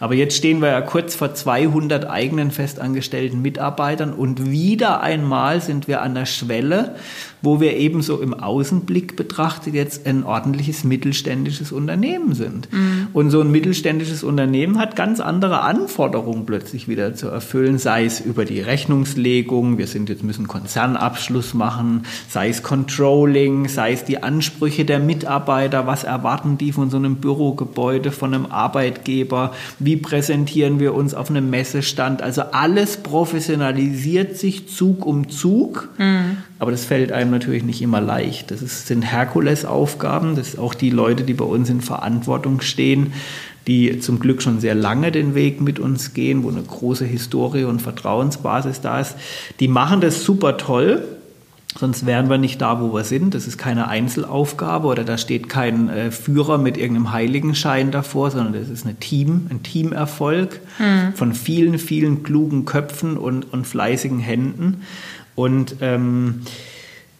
Aber 0.00 0.14
jetzt 0.14 0.36
stehen 0.36 0.60
wir 0.60 0.68
ja 0.70 0.80
kurz 0.80 1.14
vor 1.14 1.32
200 1.32 2.10
eigenen 2.10 2.50
festangestellten 2.50 3.40
Mitarbeitern 3.40 4.12
und 4.12 4.50
wieder 4.50 5.00
einmal 5.00 5.60
sind 5.60 5.86
wir 5.86 6.02
an 6.02 6.16
der 6.16 6.26
Schwelle, 6.26 6.96
wo 7.40 7.60
wir 7.60 7.76
ebenso 7.76 8.20
im 8.20 8.34
Außenblick 8.34 9.14
betrachtet 9.14 9.74
jetzt 9.74 10.04
ein 10.06 10.24
ordentliches 10.24 10.82
mittelständisches 10.82 11.70
Unternehmen 11.70 12.34
sind. 12.34 12.68
Und 13.12 13.30
so 13.30 13.40
ein 13.40 13.50
mittelständisches 13.50 14.24
Unternehmen 14.24 14.78
hat 14.78 14.96
ganz 14.96 15.20
andere 15.20 15.60
Anforderungen 15.60 16.46
plötzlich 16.46 16.88
wieder 16.88 17.14
zu 17.14 17.28
erfüllen, 17.28 17.78
sei 17.78 18.04
es 18.06 18.20
über 18.20 18.44
die 18.44 18.60
Rechnungslegung, 18.60 19.76
wir 19.76 19.86
sind 19.86 20.08
jetzt 20.08 20.22
müssen 20.22 20.48
Konzernabschluss 20.48 21.52
machen, 21.52 22.06
sei 22.28 22.48
es 22.48 22.62
Controlling, 22.62 23.68
sei 23.68 23.92
es 23.92 24.04
die 24.04 24.22
Ansprüche 24.22 24.84
der 24.84 24.98
Mitarbeiter, 24.98 25.86
was 25.86 26.04
erwarten 26.04 26.56
die 26.56 26.72
von 26.72 26.88
so 26.88 26.96
einem 26.96 27.16
Bürogebäude, 27.16 28.12
von 28.12 28.32
einem 28.32 28.46
Arbeitgeber, 28.46 29.52
wie 29.78 29.96
präsentieren 29.96 30.80
wir 30.80 30.94
uns 30.94 31.12
auf 31.12 31.28
einem 31.28 31.50
Messestand, 31.50 32.22
also 32.22 32.42
alles 32.52 32.96
professionalisiert 32.98 34.36
sich 34.36 34.68
Zug 34.68 35.04
um 35.04 35.28
Zug, 35.28 35.90
aber 36.62 36.70
das 36.70 36.84
fällt 36.84 37.10
einem 37.10 37.32
natürlich 37.32 37.64
nicht 37.64 37.82
immer 37.82 38.00
leicht. 38.00 38.52
Das 38.52 38.62
ist, 38.62 38.86
sind 38.86 39.02
Herkulesaufgaben, 39.02 40.36
das 40.36 40.52
sind 40.52 40.60
auch 40.60 40.74
die 40.74 40.90
Leute, 40.90 41.24
die 41.24 41.34
bei 41.34 41.44
uns 41.44 41.68
in 41.68 41.80
Verantwortung 41.80 42.60
stehen, 42.60 43.14
die 43.66 43.98
zum 43.98 44.20
Glück 44.20 44.42
schon 44.42 44.60
sehr 44.60 44.76
lange 44.76 45.10
den 45.10 45.34
Weg 45.34 45.60
mit 45.60 45.80
uns 45.80 46.14
gehen, 46.14 46.44
wo 46.44 46.50
eine 46.50 46.62
große 46.62 47.04
Historie 47.04 47.64
und 47.64 47.82
Vertrauensbasis 47.82 48.80
da 48.80 49.00
ist. 49.00 49.16
Die 49.58 49.66
machen 49.66 50.00
das 50.00 50.22
super 50.22 50.56
toll. 50.56 51.02
Sonst 51.80 52.04
wären 52.06 52.28
wir 52.28 52.38
nicht 52.38 52.60
da, 52.60 52.80
wo 52.80 52.92
wir 52.92 53.02
sind. 53.02 53.34
Das 53.34 53.46
ist 53.46 53.56
keine 53.56 53.88
Einzelaufgabe 53.88 54.86
oder 54.86 55.04
da 55.04 55.18
steht 55.18 55.48
kein 55.48 55.88
äh, 55.88 56.10
Führer 56.10 56.58
mit 56.58 56.76
irgendeinem 56.76 57.12
Heiligenschein 57.12 57.90
davor, 57.90 58.30
sondern 58.30 58.52
das 58.52 58.68
ist 58.68 58.84
eine 58.84 58.94
Team, 58.96 59.48
ein 59.50 59.62
Teamerfolg 59.64 60.60
von 61.14 61.32
vielen, 61.32 61.78
vielen 61.78 62.22
klugen 62.22 62.66
Köpfen 62.66 63.16
und, 63.16 63.52
und 63.52 63.66
fleißigen 63.66 64.20
Händen. 64.20 64.82
Und 65.34 65.76
ähm, 65.80 66.42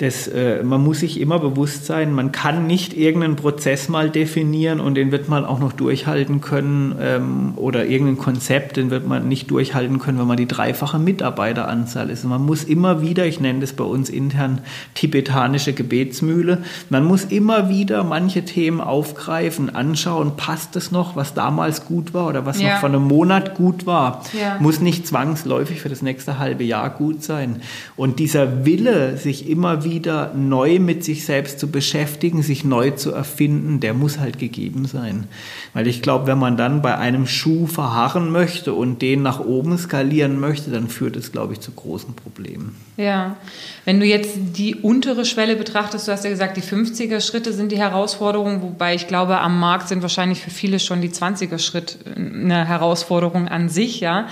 das, 0.03 0.27
äh, 0.27 0.65
man 0.65 0.83
muss 0.83 0.99
sich 0.99 1.21
immer 1.21 1.38
bewusst 1.38 1.87
sein, 1.87 2.12
man 2.12 2.33
kann 2.33 2.67
nicht 2.67 2.93
irgendeinen 2.97 3.37
Prozess 3.37 3.88
mal 3.88 4.11
definieren 4.11 4.81
und 4.81 4.97
den 4.97 5.12
wird 5.12 5.29
man 5.29 5.45
auch 5.45 5.61
noch 5.61 5.73
durchhalten 5.73 6.41
können 6.41 6.97
ähm, 7.01 7.53
oder 7.55 7.87
irgendein 7.87 8.19
Konzept, 8.19 8.79
den 8.79 8.91
wird 8.91 9.07
man 9.07 9.29
nicht 9.29 9.49
durchhalten 9.53 10.01
können, 10.01 10.19
wenn 10.19 10.27
man 10.27 10.37
die 10.37 10.49
dreifache 10.49 10.99
Mitarbeiteranzahl 10.99 12.11
ist. 12.11 12.25
Und 12.25 12.31
man 12.31 12.45
muss 12.45 12.65
immer 12.65 13.01
wieder, 13.01 13.27
ich 13.27 13.38
nenne 13.38 13.61
das 13.61 13.75
bei 13.75 13.85
uns 13.85 14.11
intern 14.11 14.62
tibetanische 14.95 15.73
Gebetsmühle, 15.73 16.65
man 16.91 17.05
muss 17.05 17.23
immer 17.27 17.69
wieder 17.69 18.03
manche 18.03 18.45
Themen 18.45 18.81
aufgreifen, 18.81 19.73
anschauen, 19.73 20.33
passt 20.37 20.75
das 20.75 20.91
noch, 20.91 21.15
was 21.15 21.33
damals 21.33 21.85
gut 21.85 22.12
war 22.12 22.27
oder 22.27 22.45
was 22.45 22.61
Ja. 22.61 22.73
noch 22.73 22.81
vor 22.81 22.88
einem 22.88 23.05
Monat 23.07 23.55
gut 23.55 23.87
war, 23.87 24.25
Ja. 24.33 24.57
muss 24.59 24.81
nicht 24.81 25.07
zwangsläufig 25.07 25.81
für 25.81 25.88
das 25.88 26.03
nächste 26.03 26.41
halbe 26.41 26.65
Jahr 26.65 26.91
gut 26.91 27.23
sein. 27.23 27.62
Und 27.95 28.19
dieser 28.19 28.65
Wille, 28.67 29.17
sich 29.17 29.49
immer 29.49 29.85
wieder 29.85 29.91
neu 30.35 30.78
mit 30.78 31.05
sich 31.05 31.24
selbst 31.24 31.59
zu 31.59 31.70
beschäftigen, 31.70 32.42
sich 32.42 32.64
neu 32.64 32.90
zu 32.92 33.12
erfinden, 33.12 33.81
der 33.81 33.94
muss 33.94 34.18
halt 34.18 34.38
gegeben 34.38 34.87
sein. 34.87 35.28
Weil 35.74 35.87
ich 35.87 36.02
glaube, 36.02 36.26
wenn 36.26 36.38
man 36.38 36.57
dann 36.57 36.83
bei 36.83 36.96
einem 36.96 37.26
Schuh 37.26 37.66
verharren 37.66 38.31
möchte 38.31 38.74
und 38.74 39.02
den 39.02 39.22
nach 39.22 39.40
oben 39.40 39.76
skalieren 39.78 40.38
möchte, 40.38 40.70
dann 40.70 40.88
führt 40.88 41.16
es, 41.16 41.33
glaube 41.33 41.55
ich, 41.55 41.61
zu 41.61 41.72
großen 41.72 42.14
Problemen. 42.14 42.76
Ja, 42.96 43.37
wenn 43.85 44.00
du 44.00 44.07
jetzt 44.07 44.37
die 44.57 44.74
untere 44.76 45.24
Schwelle 45.24 45.57
betrachtest, 45.57 46.07
du 46.07 46.12
hast 46.12 46.24
ja 46.24 46.31
gesagt, 46.31 46.57
die 46.57 46.62
50er 46.62 47.20
Schritte 47.20 47.52
sind 47.52 47.72
die 47.72 47.78
Herausforderung, 47.78 48.61
wobei 48.61 48.94
ich 48.94 49.09
glaube, 49.09 49.38
am 49.38 49.59
Markt 49.59 49.88
sind 49.88 50.02
wahrscheinlich 50.02 50.42
für 50.42 50.50
viele 50.50 50.78
schon 50.78 51.00
die 51.00 51.09
20er 51.09 51.59
Schritt 51.59 51.98
eine 52.14 52.66
Herausforderung 52.66 53.48
an 53.48 53.70
sich, 53.70 54.00
ja. 54.00 54.26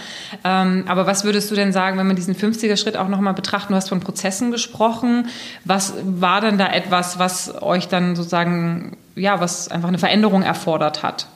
Ähm, 0.45 0.85
aber 0.87 1.07
was 1.07 1.25
würdest 1.25 1.51
du 1.51 1.55
denn 1.55 1.73
sagen, 1.73 1.97
wenn 1.99 2.07
man 2.07 2.17
diesen 2.17 2.35
50er 2.35 2.77
Schritt 2.77 2.97
auch 2.97 3.09
nochmal 3.09 3.35
betrachten? 3.35 3.73
Du 3.73 3.77
hast 3.77 3.89
von 3.89 4.01
Prozessen 4.01 4.51
gesprochen. 4.51 5.29
Was 5.65 5.95
war 6.03 6.41
denn 6.41 6.59
da 6.59 6.69
etwas, 6.69 7.19
was 7.19 7.63
euch 7.63 7.89
dann 7.89 8.17
sozusagen, 8.17 8.97
ja, 9.15 9.41
was 9.41 9.69
einfach 9.69 9.89
eine 9.89 9.99
Veränderung 9.99 10.43
erfordert 10.43 11.03
hat? 11.03 11.27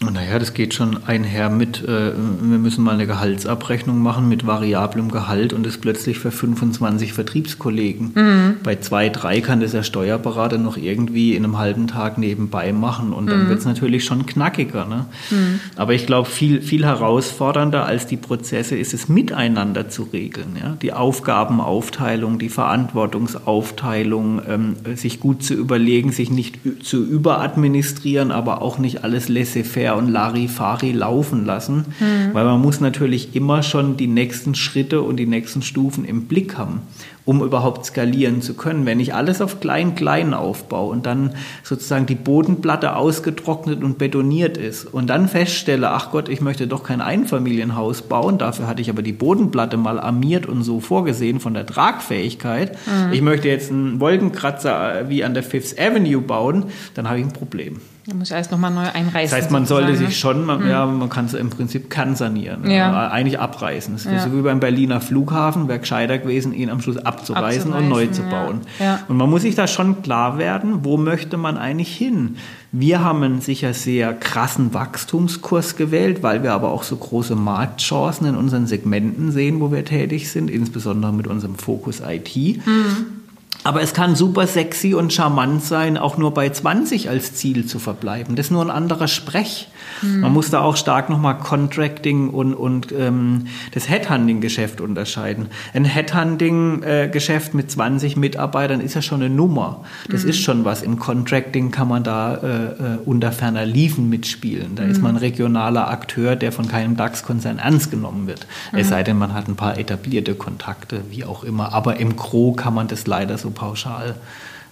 Naja, 0.00 0.38
das 0.38 0.54
geht 0.54 0.74
schon 0.74 1.04
einher 1.08 1.50
mit, 1.50 1.82
äh, 1.82 2.12
wir 2.12 2.58
müssen 2.58 2.84
mal 2.84 2.94
eine 2.94 3.08
Gehaltsabrechnung 3.08 4.00
machen 4.00 4.28
mit 4.28 4.46
variablem 4.46 5.10
Gehalt 5.10 5.52
und 5.52 5.66
das 5.66 5.78
plötzlich 5.78 6.20
für 6.20 6.30
25 6.30 7.12
Vertriebskollegen. 7.12 8.12
Mhm. 8.14 8.56
Bei 8.62 8.76
zwei, 8.76 9.08
drei 9.08 9.40
kann 9.40 9.60
das 9.60 9.72
der 9.72 9.82
Steuerberater 9.82 10.56
noch 10.56 10.76
irgendwie 10.76 11.34
in 11.34 11.42
einem 11.42 11.58
halben 11.58 11.88
Tag 11.88 12.16
nebenbei 12.16 12.72
machen 12.72 13.12
und 13.12 13.26
dann 13.26 13.44
mhm. 13.44 13.48
wird 13.48 13.58
es 13.58 13.64
natürlich 13.64 14.04
schon 14.04 14.24
knackiger. 14.24 14.84
Ne? 14.84 15.06
Mhm. 15.30 15.60
Aber 15.74 15.94
ich 15.94 16.06
glaube, 16.06 16.28
viel, 16.28 16.62
viel 16.62 16.84
herausfordernder 16.84 17.84
als 17.84 18.06
die 18.06 18.16
Prozesse 18.16 18.76
ist 18.76 18.94
es 18.94 19.08
miteinander 19.08 19.88
zu 19.88 20.04
regeln. 20.04 20.56
Ja? 20.62 20.76
Die 20.80 20.92
Aufgabenaufteilung, 20.92 22.38
die 22.38 22.50
Verantwortungsaufteilung, 22.50 24.42
ähm, 24.46 24.76
sich 24.94 25.18
gut 25.18 25.42
zu 25.42 25.54
überlegen, 25.54 26.12
sich 26.12 26.30
nicht 26.30 26.60
zu 26.84 27.04
überadministrieren, 27.04 28.30
aber 28.30 28.62
auch 28.62 28.78
nicht 28.78 29.02
alles 29.02 29.28
laissez-faire 29.28 29.87
Feuerwehr 29.88 29.96
und 29.96 30.08
Larifari 30.08 30.92
laufen 30.92 31.44
lassen, 31.46 31.86
mhm. 32.00 32.34
weil 32.34 32.44
man 32.44 32.60
muss 32.60 32.80
natürlich 32.80 33.34
immer 33.34 33.62
schon 33.62 33.96
die 33.96 34.06
nächsten 34.06 34.54
Schritte 34.54 35.02
und 35.02 35.16
die 35.16 35.26
nächsten 35.26 35.62
Stufen 35.62 36.04
im 36.04 36.26
Blick 36.26 36.58
haben, 36.58 36.82
um 37.24 37.42
überhaupt 37.42 37.86
skalieren 37.86 38.42
zu 38.42 38.54
können. 38.54 38.86
Wenn 38.86 39.00
ich 39.00 39.14
alles 39.14 39.40
auf 39.40 39.60
klein-klein 39.60 40.34
aufbaue 40.34 40.90
und 40.90 41.06
dann 41.06 41.34
sozusagen 41.62 42.06
die 42.06 42.14
Bodenplatte 42.14 42.96
ausgetrocknet 42.96 43.82
und 43.82 43.98
betoniert 43.98 44.56
ist 44.56 44.84
und 44.84 45.08
dann 45.08 45.28
feststelle, 45.28 45.90
ach 45.90 46.10
Gott, 46.10 46.28
ich 46.28 46.40
möchte 46.40 46.66
doch 46.66 46.82
kein 46.82 47.00
Einfamilienhaus 47.00 48.02
bauen, 48.02 48.38
dafür 48.38 48.66
hatte 48.66 48.82
ich 48.82 48.90
aber 48.90 49.02
die 49.02 49.12
Bodenplatte 49.12 49.76
mal 49.76 49.98
armiert 49.98 50.46
und 50.46 50.62
so 50.62 50.80
vorgesehen 50.80 51.40
von 51.40 51.54
der 51.54 51.66
Tragfähigkeit. 51.66 52.76
Mhm. 52.86 53.12
Ich 53.12 53.22
möchte 53.22 53.48
jetzt 53.48 53.70
einen 53.70 54.00
Wolkenkratzer 54.00 55.08
wie 55.08 55.24
an 55.24 55.34
der 55.34 55.42
Fifth 55.42 55.78
Avenue 55.78 56.20
bauen, 56.20 56.64
dann 56.94 57.08
habe 57.08 57.18
ich 57.20 57.24
ein 57.24 57.32
Problem. 57.32 57.80
Da 58.08 58.14
muss 58.14 58.28
ich 58.28 58.34
alles 58.34 58.50
nochmal 58.50 58.70
neu 58.70 58.86
einreißen. 58.90 59.12
Das 59.12 59.32
heißt, 59.32 59.50
man 59.50 59.66
sollte 59.66 59.94
sich 59.94 60.08
ne? 60.08 60.14
schon, 60.14 60.46
man, 60.46 60.62
mhm. 60.62 60.70
ja, 60.70 60.86
man 60.86 61.10
kann 61.10 61.26
es 61.26 61.34
im 61.34 61.50
Prinzip 61.50 61.90
kernsanieren, 61.90 62.70
ja. 62.70 63.10
eigentlich 63.10 63.38
abreißen. 63.38 63.92
Das 63.92 64.06
ist 64.06 64.10
ja. 64.10 64.20
so 64.20 64.34
wie 64.34 64.40
beim 64.40 64.60
Berliner 64.60 65.02
Flughafen, 65.02 65.68
wäre 65.68 65.78
gescheiter 65.78 66.16
gewesen, 66.16 66.54
ihn 66.54 66.70
am 66.70 66.80
Schluss 66.80 66.96
abzureißen, 66.96 67.70
abzureißen 67.70 67.72
und 67.74 67.88
neu 67.90 68.06
zu 68.06 68.22
bauen. 68.22 68.62
Ja. 68.78 69.00
Und 69.08 69.18
man 69.18 69.28
muss 69.28 69.42
sich 69.42 69.56
da 69.56 69.66
schon 69.66 70.00
klar 70.00 70.38
werden, 70.38 70.86
wo 70.86 70.96
möchte 70.96 71.36
man 71.36 71.58
eigentlich 71.58 71.94
hin? 71.94 72.36
Wir 72.72 73.04
haben 73.04 73.22
einen 73.22 73.40
sicher 73.42 73.74
sehr 73.74 74.14
krassen 74.14 74.72
Wachstumskurs 74.72 75.76
gewählt, 75.76 76.22
weil 76.22 76.42
wir 76.42 76.54
aber 76.54 76.70
auch 76.70 76.84
so 76.84 76.96
große 76.96 77.36
Marktchancen 77.36 78.26
in 78.26 78.36
unseren 78.36 78.66
Segmenten 78.66 79.32
sehen, 79.32 79.60
wo 79.60 79.70
wir 79.70 79.84
tätig 79.84 80.30
sind, 80.30 80.50
insbesondere 80.50 81.12
mit 81.12 81.26
unserem 81.26 81.56
Fokus 81.56 82.00
IT. 82.00 82.34
Mhm. 82.66 83.17
Aber 83.64 83.82
es 83.82 83.92
kann 83.92 84.14
super 84.14 84.46
sexy 84.46 84.94
und 84.94 85.12
charmant 85.12 85.64
sein, 85.64 85.98
auch 85.98 86.16
nur 86.16 86.32
bei 86.32 86.48
20 86.48 87.10
als 87.10 87.34
Ziel 87.34 87.66
zu 87.66 87.78
verbleiben. 87.78 88.36
Das 88.36 88.46
ist 88.46 88.52
nur 88.52 88.62
ein 88.62 88.70
anderer 88.70 89.08
Sprech. 89.08 89.68
Mhm. 90.00 90.20
Man 90.20 90.32
muss 90.32 90.50
da 90.50 90.60
auch 90.60 90.76
stark 90.76 91.10
nochmal 91.10 91.38
Contracting 91.38 92.30
und, 92.30 92.54
und 92.54 92.92
ähm, 92.92 93.46
das 93.72 93.88
Headhunting-Geschäft 93.88 94.80
unterscheiden. 94.80 95.48
Ein 95.74 95.84
Headhunting-Geschäft 95.84 97.54
mit 97.54 97.70
20 97.70 98.16
Mitarbeitern 98.16 98.80
ist 98.80 98.94
ja 98.94 99.02
schon 99.02 99.22
eine 99.22 99.34
Nummer. 99.34 99.84
Das 100.08 100.22
mhm. 100.22 100.30
ist 100.30 100.40
schon 100.40 100.64
was. 100.64 100.82
Im 100.82 100.98
Contracting 100.98 101.70
kann 101.70 101.88
man 101.88 102.04
da 102.04 102.36
äh, 102.36 102.64
äh 102.64 102.98
unter 103.04 103.32
ferner 103.32 103.66
Liefen 103.66 104.08
mitspielen. 104.08 104.76
Da 104.76 104.84
mhm. 104.84 104.90
ist 104.90 105.02
man 105.02 105.12
ein 105.12 105.18
regionaler 105.18 105.90
Akteur, 105.90 106.36
der 106.36 106.52
von 106.52 106.68
keinem 106.68 106.96
DAX-Konzern 106.96 107.58
ernst 107.58 107.90
genommen 107.90 108.26
wird. 108.26 108.46
Es 108.72 108.86
mhm. 108.86 108.90
sei 108.90 109.02
denn, 109.02 109.18
man 109.18 109.34
hat 109.34 109.48
ein 109.48 109.56
paar 109.56 109.78
etablierte 109.78 110.34
Kontakte, 110.34 111.02
wie 111.10 111.24
auch 111.24 111.42
immer. 111.42 111.72
Aber 111.72 111.96
im 111.96 112.16
Gro 112.16 112.52
kann 112.52 112.74
man 112.74 112.88
das 112.88 113.06
leider 113.06 113.36
so 113.36 113.47
pauschal 113.50 114.16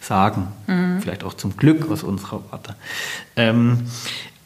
sagen. 0.01 0.49
Mhm. 0.67 1.01
Vielleicht 1.01 1.25
auch 1.25 1.35
zum 1.35 1.57
Glück 1.57 1.91
aus 1.91 2.03
unserer 2.03 2.43
Warte. 2.51 2.75
Ähm, 3.37 3.81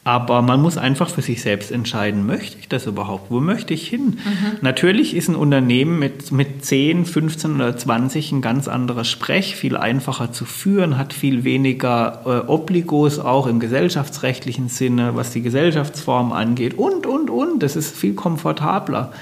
aber 0.03 0.41
man 0.41 0.63
muss 0.63 0.79
einfach 0.79 1.11
für 1.11 1.21
sich 1.21 1.43
selbst 1.43 1.71
entscheiden, 1.71 2.25
möchte 2.25 2.57
ich 2.59 2.69
das 2.69 2.87
überhaupt? 2.87 3.31
Wo 3.31 3.39
möchte 3.39 3.75
ich 3.75 3.87
hin? 3.87 4.19
Mhm. 4.25 4.59
Natürlich 4.63 5.15
ist 5.15 5.29
ein 5.29 5.37
Unternehmen 5.37 5.99
mit, 5.99 6.33
mit 6.33 6.65
10, 6.65 7.05
15 7.05 7.57
oder 7.57 7.77
20 7.77 8.33
ein 8.33 8.41
ganz 8.41 8.67
anderer 8.67 9.05
Sprech, 9.05 9.57
viel 9.57 9.77
einfacher 9.77 10.33
zu 10.33 10.47
führen, 10.47 10.97
hat 10.97 11.13
viel 11.13 11.45
weniger 11.45 12.23
äh, 12.25 12.51
Obligos 12.51 13.19
auch 13.19 13.47
im 13.47 13.61
gesellschaftsrechtlichen 13.61 14.69
Sinne, 14.69 15.17
was 15.17 15.33
die 15.33 15.43
Gesellschaftsform 15.43 16.33
angeht 16.33 16.79
und, 16.79 17.07
und, 17.07 17.29
und. 17.29 17.63
Das 17.63 17.77
ist 17.77 17.95
viel 17.95 18.15
komfortabler. 18.15 19.13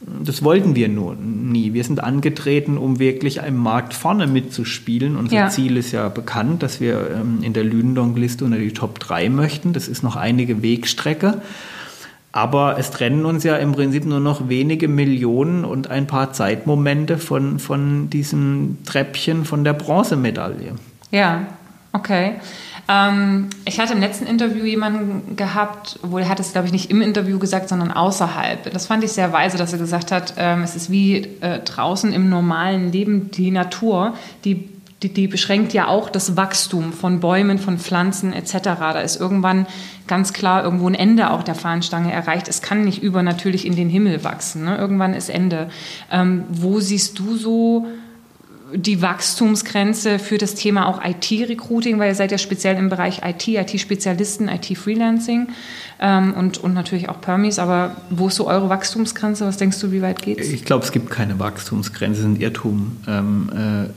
Das 0.00 0.42
wollten 0.42 0.74
wir 0.74 0.88
nur 0.88 1.14
nie. 1.14 1.74
Wir 1.74 1.84
sind 1.84 2.02
angetreten, 2.02 2.78
um 2.78 2.98
wirklich 2.98 3.38
im 3.38 3.56
Markt 3.56 3.92
vorne 3.92 4.26
mitzuspielen. 4.26 5.16
Unser 5.16 5.36
ja. 5.36 5.48
Ziel 5.48 5.76
ist 5.76 5.92
ja 5.92 6.08
bekannt, 6.08 6.62
dass 6.62 6.80
wir 6.80 7.10
ähm, 7.10 7.40
in 7.42 7.52
der 7.52 7.64
Lündong-Liste 7.64 8.44
unter 8.44 8.58
die 8.58 8.72
Top 8.72 8.98
3 8.98 9.28
möchten. 9.28 9.74
Das 9.74 9.88
ist 9.88 10.02
noch 10.02 10.16
einige 10.16 10.62
Wegstrecke. 10.62 11.42
Aber 12.32 12.78
es 12.78 12.90
trennen 12.90 13.26
uns 13.26 13.44
ja 13.44 13.56
im 13.56 13.72
Prinzip 13.72 14.04
nur 14.04 14.20
noch 14.20 14.48
wenige 14.48 14.88
Millionen 14.88 15.64
und 15.64 15.90
ein 15.90 16.06
paar 16.06 16.32
Zeitmomente 16.32 17.18
von, 17.18 17.58
von 17.58 18.08
diesem 18.08 18.78
Treppchen 18.86 19.44
von 19.44 19.64
der 19.64 19.72
Bronzemedaille. 19.72 20.76
Ja, 21.10 21.46
okay. 21.92 22.34
Ähm, 22.90 23.48
ich 23.64 23.78
hatte 23.78 23.92
im 23.92 24.00
letzten 24.00 24.26
Interview 24.26 24.64
jemanden 24.64 25.36
gehabt, 25.36 26.00
wo 26.02 26.18
er 26.18 26.28
hat 26.28 26.40
es, 26.40 26.52
glaube 26.52 26.66
ich, 26.66 26.72
nicht 26.72 26.90
im 26.90 27.00
Interview 27.00 27.38
gesagt, 27.38 27.68
sondern 27.68 27.92
außerhalb. 27.92 28.72
Das 28.72 28.86
fand 28.86 29.04
ich 29.04 29.12
sehr 29.12 29.32
weise, 29.32 29.56
dass 29.56 29.72
er 29.72 29.78
gesagt 29.78 30.10
hat, 30.10 30.34
ähm, 30.36 30.62
es 30.62 30.74
ist 30.74 30.90
wie 30.90 31.18
äh, 31.40 31.60
draußen 31.60 32.12
im 32.12 32.28
normalen 32.28 32.90
Leben 32.90 33.30
die 33.30 33.52
Natur, 33.52 34.14
die 34.44 34.68
die, 35.02 35.14
die, 35.14 35.28
beschränkt 35.28 35.72
ja 35.72 35.88
auch 35.88 36.10
das 36.10 36.36
Wachstum 36.36 36.92
von 36.92 37.20
Bäumen, 37.20 37.58
von 37.58 37.78
Pflanzen 37.78 38.34
etc. 38.34 38.52
Da 38.62 39.00
ist 39.00 39.18
irgendwann 39.18 39.66
ganz 40.06 40.34
klar 40.34 40.62
irgendwo 40.62 40.88
ein 40.88 40.94
Ende 40.94 41.30
auch 41.30 41.42
der 41.42 41.54
Fahnenstange 41.54 42.12
erreicht. 42.12 42.48
Es 42.48 42.60
kann 42.60 42.84
nicht 42.84 43.02
übernatürlich 43.02 43.64
in 43.64 43.76
den 43.76 43.88
Himmel 43.88 44.24
wachsen. 44.24 44.64
Ne? 44.64 44.76
Irgendwann 44.76 45.14
ist 45.14 45.30
Ende. 45.30 45.70
Ähm, 46.10 46.44
wo 46.50 46.80
siehst 46.80 47.18
du 47.18 47.34
so 47.36 47.86
die 48.74 49.02
Wachstumsgrenze 49.02 50.18
für 50.18 50.38
das 50.38 50.54
Thema 50.54 50.86
auch 50.86 51.00
IT-Recruiting, 51.04 51.98
weil 51.98 52.08
ihr 52.08 52.14
seid 52.14 52.32
ja 52.32 52.38
speziell 52.38 52.76
im 52.76 52.88
Bereich 52.88 53.22
IT, 53.24 53.48
IT-Spezialisten, 53.48 54.48
IT-Freelancing 54.48 55.48
ähm, 56.00 56.34
und, 56.34 56.58
und 56.58 56.74
natürlich 56.74 57.08
auch 57.08 57.20
Permis. 57.20 57.58
Aber 57.58 57.96
wo 58.10 58.28
ist 58.28 58.36
so 58.36 58.46
eure 58.46 58.68
Wachstumsgrenze? 58.68 59.46
Was 59.46 59.56
denkst 59.56 59.80
du, 59.80 59.92
wie 59.92 60.02
weit 60.02 60.22
geht's? 60.22 60.48
Ich 60.48 60.64
glaube, 60.64 60.84
es 60.84 60.92
gibt 60.92 61.10
keine 61.10 61.38
Wachstumsgrenze, 61.38 62.20
es 62.20 62.26
ist 62.26 62.32
ein 62.36 62.40
Irrtum. 62.40 62.96
Ähm, 63.08 63.50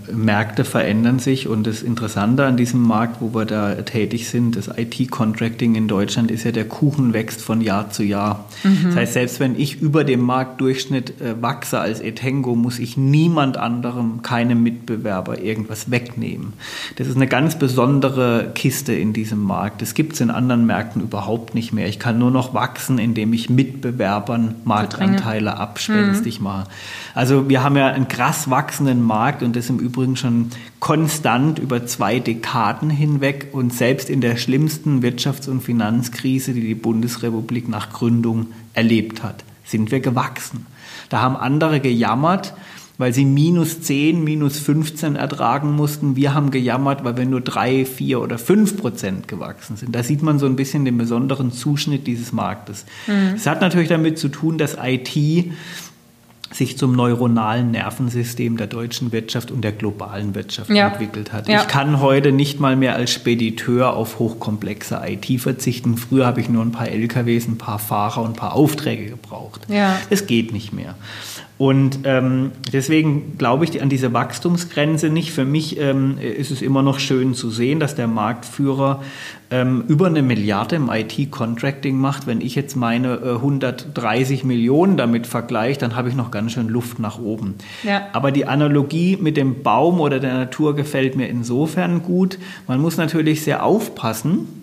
äh, 0.09 0.13
Märkte 0.13 0.65
verändern 0.65 1.19
sich 1.19 1.47
und 1.47 1.67
das 1.67 1.81
Interessante 1.81 2.45
an 2.45 2.57
diesem 2.57 2.81
Markt, 2.81 3.21
wo 3.21 3.33
wir 3.33 3.45
da 3.45 3.75
tätig 3.75 4.29
sind, 4.29 4.55
das 4.55 4.69
IT-Contracting 4.75 5.75
in 5.75 5.87
Deutschland, 5.87 6.31
ist 6.31 6.43
ja, 6.43 6.51
der 6.51 6.67
Kuchen 6.67 7.13
wächst 7.13 7.41
von 7.41 7.61
Jahr 7.61 7.91
zu 7.91 8.03
Jahr. 8.03 8.45
Mhm. 8.63 8.85
Das 8.87 8.95
heißt, 8.95 9.13
selbst 9.13 9.39
wenn 9.39 9.59
ich 9.59 9.81
über 9.81 10.03
dem 10.03 10.21
Marktdurchschnitt 10.21 11.21
äh, 11.21 11.41
wachse 11.41 11.79
als 11.79 11.99
Etengo, 11.99 12.55
muss 12.55 12.79
ich 12.79 12.97
niemand 12.97 13.57
anderem, 13.57 14.21
keinem 14.21 14.62
Mitbewerber 14.63 15.39
irgendwas 15.39 15.91
wegnehmen. 15.91 16.53
Das 16.95 17.07
ist 17.07 17.15
eine 17.15 17.27
ganz 17.27 17.59
besondere 17.59 18.51
Kiste 18.55 18.93
in 18.93 19.13
diesem 19.13 19.43
Markt. 19.43 19.81
Das 19.81 19.93
gibt 19.93 20.13
es 20.13 20.21
in 20.21 20.31
anderen 20.31 20.65
Märkten 20.65 21.01
überhaupt 21.01 21.53
nicht 21.53 21.73
mehr. 21.73 21.87
Ich 21.87 21.99
kann 21.99 22.17
nur 22.17 22.31
noch 22.31 22.53
wachsen, 22.53 22.97
indem 22.97 23.33
ich 23.33 23.49
Mitbewerbern 23.49 24.55
Marktanteile 24.63 25.57
abspenstig 25.57 26.39
mhm. 26.39 26.43
mache. 26.45 26.69
Also 27.13 27.49
wir 27.49 27.63
haben 27.63 27.77
ja 27.77 27.87
einen 27.87 28.07
krass 28.07 28.49
wachsenden 28.49 29.03
Markt 29.03 29.43
und 29.43 29.55
das 29.55 29.69
im 29.69 29.79
Übrigen 29.79 30.15
schon 30.15 30.49
konstant 30.79 31.59
über 31.59 31.85
zwei 31.85 32.19
Dekaden 32.19 32.89
hinweg 32.89 33.49
und 33.51 33.73
selbst 33.73 34.09
in 34.09 34.21
der 34.21 34.37
schlimmsten 34.37 35.01
Wirtschafts- 35.01 35.49
und 35.49 35.61
Finanzkrise, 35.61 36.53
die 36.53 36.61
die 36.61 36.75
Bundesrepublik 36.75 37.69
nach 37.69 37.91
Gründung 37.91 38.47
erlebt 38.73 39.23
hat, 39.23 39.43
sind 39.63 39.91
wir 39.91 39.99
gewachsen. 39.99 40.65
Da 41.09 41.21
haben 41.21 41.35
andere 41.35 41.79
gejammert, 41.79 42.53
weil 42.97 43.13
sie 43.13 43.25
minus 43.25 43.81
10, 43.81 44.23
minus 44.23 44.59
15 44.59 45.15
ertragen 45.15 45.71
mussten. 45.71 46.15
Wir 46.15 46.33
haben 46.33 46.51
gejammert, 46.51 47.03
weil 47.03 47.17
wir 47.17 47.25
nur 47.25 47.41
3, 47.41 47.85
4 47.85 48.21
oder 48.21 48.37
5 48.37 48.77
Prozent 48.77 49.27
gewachsen 49.27 49.77
sind. 49.77 49.95
Da 49.95 50.03
sieht 50.03 50.21
man 50.21 50.39
so 50.39 50.45
ein 50.45 50.55
bisschen 50.55 50.85
den 50.85 50.97
besonderen 50.97 51.51
Zuschnitt 51.51 52.05
dieses 52.07 52.31
Marktes. 52.31 52.85
Mhm. 53.07 53.35
Es 53.35 53.45
mhm. 53.45 53.49
hat 53.49 53.61
natürlich 53.61 53.89
damit 53.89 54.19
zu 54.19 54.29
tun, 54.29 54.57
dass 54.57 54.77
IT 54.81 55.17
sich 56.55 56.77
zum 56.77 56.95
neuronalen 56.95 57.71
Nervensystem 57.71 58.57
der 58.57 58.67
deutschen 58.67 59.11
Wirtschaft 59.11 59.51
und 59.51 59.61
der 59.61 59.71
globalen 59.71 60.35
Wirtschaft 60.35 60.69
ja. 60.69 60.89
entwickelt 60.89 61.33
hat. 61.33 61.47
Ja. 61.47 61.61
Ich 61.61 61.67
kann 61.67 61.99
heute 61.99 62.31
nicht 62.31 62.59
mal 62.59 62.75
mehr 62.75 62.95
als 62.95 63.11
Spediteur 63.11 63.93
auf 63.93 64.19
hochkomplexe 64.19 65.01
IT 65.05 65.41
verzichten. 65.41 65.97
Früher 65.97 66.25
habe 66.25 66.41
ich 66.41 66.49
nur 66.49 66.63
ein 66.63 66.71
paar 66.71 66.87
LKWs, 66.87 67.47
ein 67.47 67.57
paar 67.57 67.79
Fahrer 67.79 68.21
und 68.21 68.31
ein 68.31 68.35
paar 68.35 68.53
Aufträge 68.53 69.07
gebraucht. 69.07 69.61
Ja. 69.67 69.99
Es 70.09 70.27
geht 70.27 70.53
nicht 70.53 70.73
mehr. 70.73 70.95
Und 71.57 71.99
ähm, 72.05 72.51
deswegen 72.71 73.37
glaube 73.37 73.65
ich 73.65 73.81
an 73.81 73.87
diese 73.87 74.11
Wachstumsgrenze 74.11 75.09
nicht. 75.09 75.31
Für 75.31 75.45
mich 75.45 75.79
ähm, 75.79 76.17
ist 76.17 76.51
es 76.51 76.61
immer 76.61 76.81
noch 76.81 76.99
schön 76.99 77.35
zu 77.35 77.51
sehen, 77.51 77.79
dass 77.79 77.95
der 77.95 78.07
Marktführer 78.07 79.03
ähm, 79.51 79.83
über 79.87 80.07
eine 80.07 80.23
Milliarde 80.23 80.75
im 80.75 80.89
IT-Contracting 80.89 81.95
macht. 81.95 82.25
Wenn 82.25 82.41
ich 82.41 82.55
jetzt 82.55 82.75
meine 82.75 83.15
äh, 83.17 83.35
130 83.35 84.43
Millionen 84.43 84.97
damit 84.97 85.27
vergleiche, 85.27 85.79
dann 85.79 85.95
habe 85.95 86.09
ich 86.09 86.15
noch 86.15 86.31
ganz 86.31 86.53
schön 86.53 86.69
Luft 86.69 86.97
nach 86.97 87.19
oben. 87.19 87.53
Ja. 87.83 88.07
Aber 88.13 88.31
die 88.31 88.45
Analogie 88.45 89.17
mit 89.21 89.37
dem 89.37 89.61
Baum 89.61 89.99
oder 89.99 90.19
der 90.19 90.33
Natur 90.33 90.75
gefällt 90.75 91.15
mir 91.15 91.27
insofern 91.27 92.01
gut. 92.01 92.39
Man 92.67 92.81
muss 92.81 92.97
natürlich 92.97 93.43
sehr 93.43 93.63
aufpassen 93.63 94.62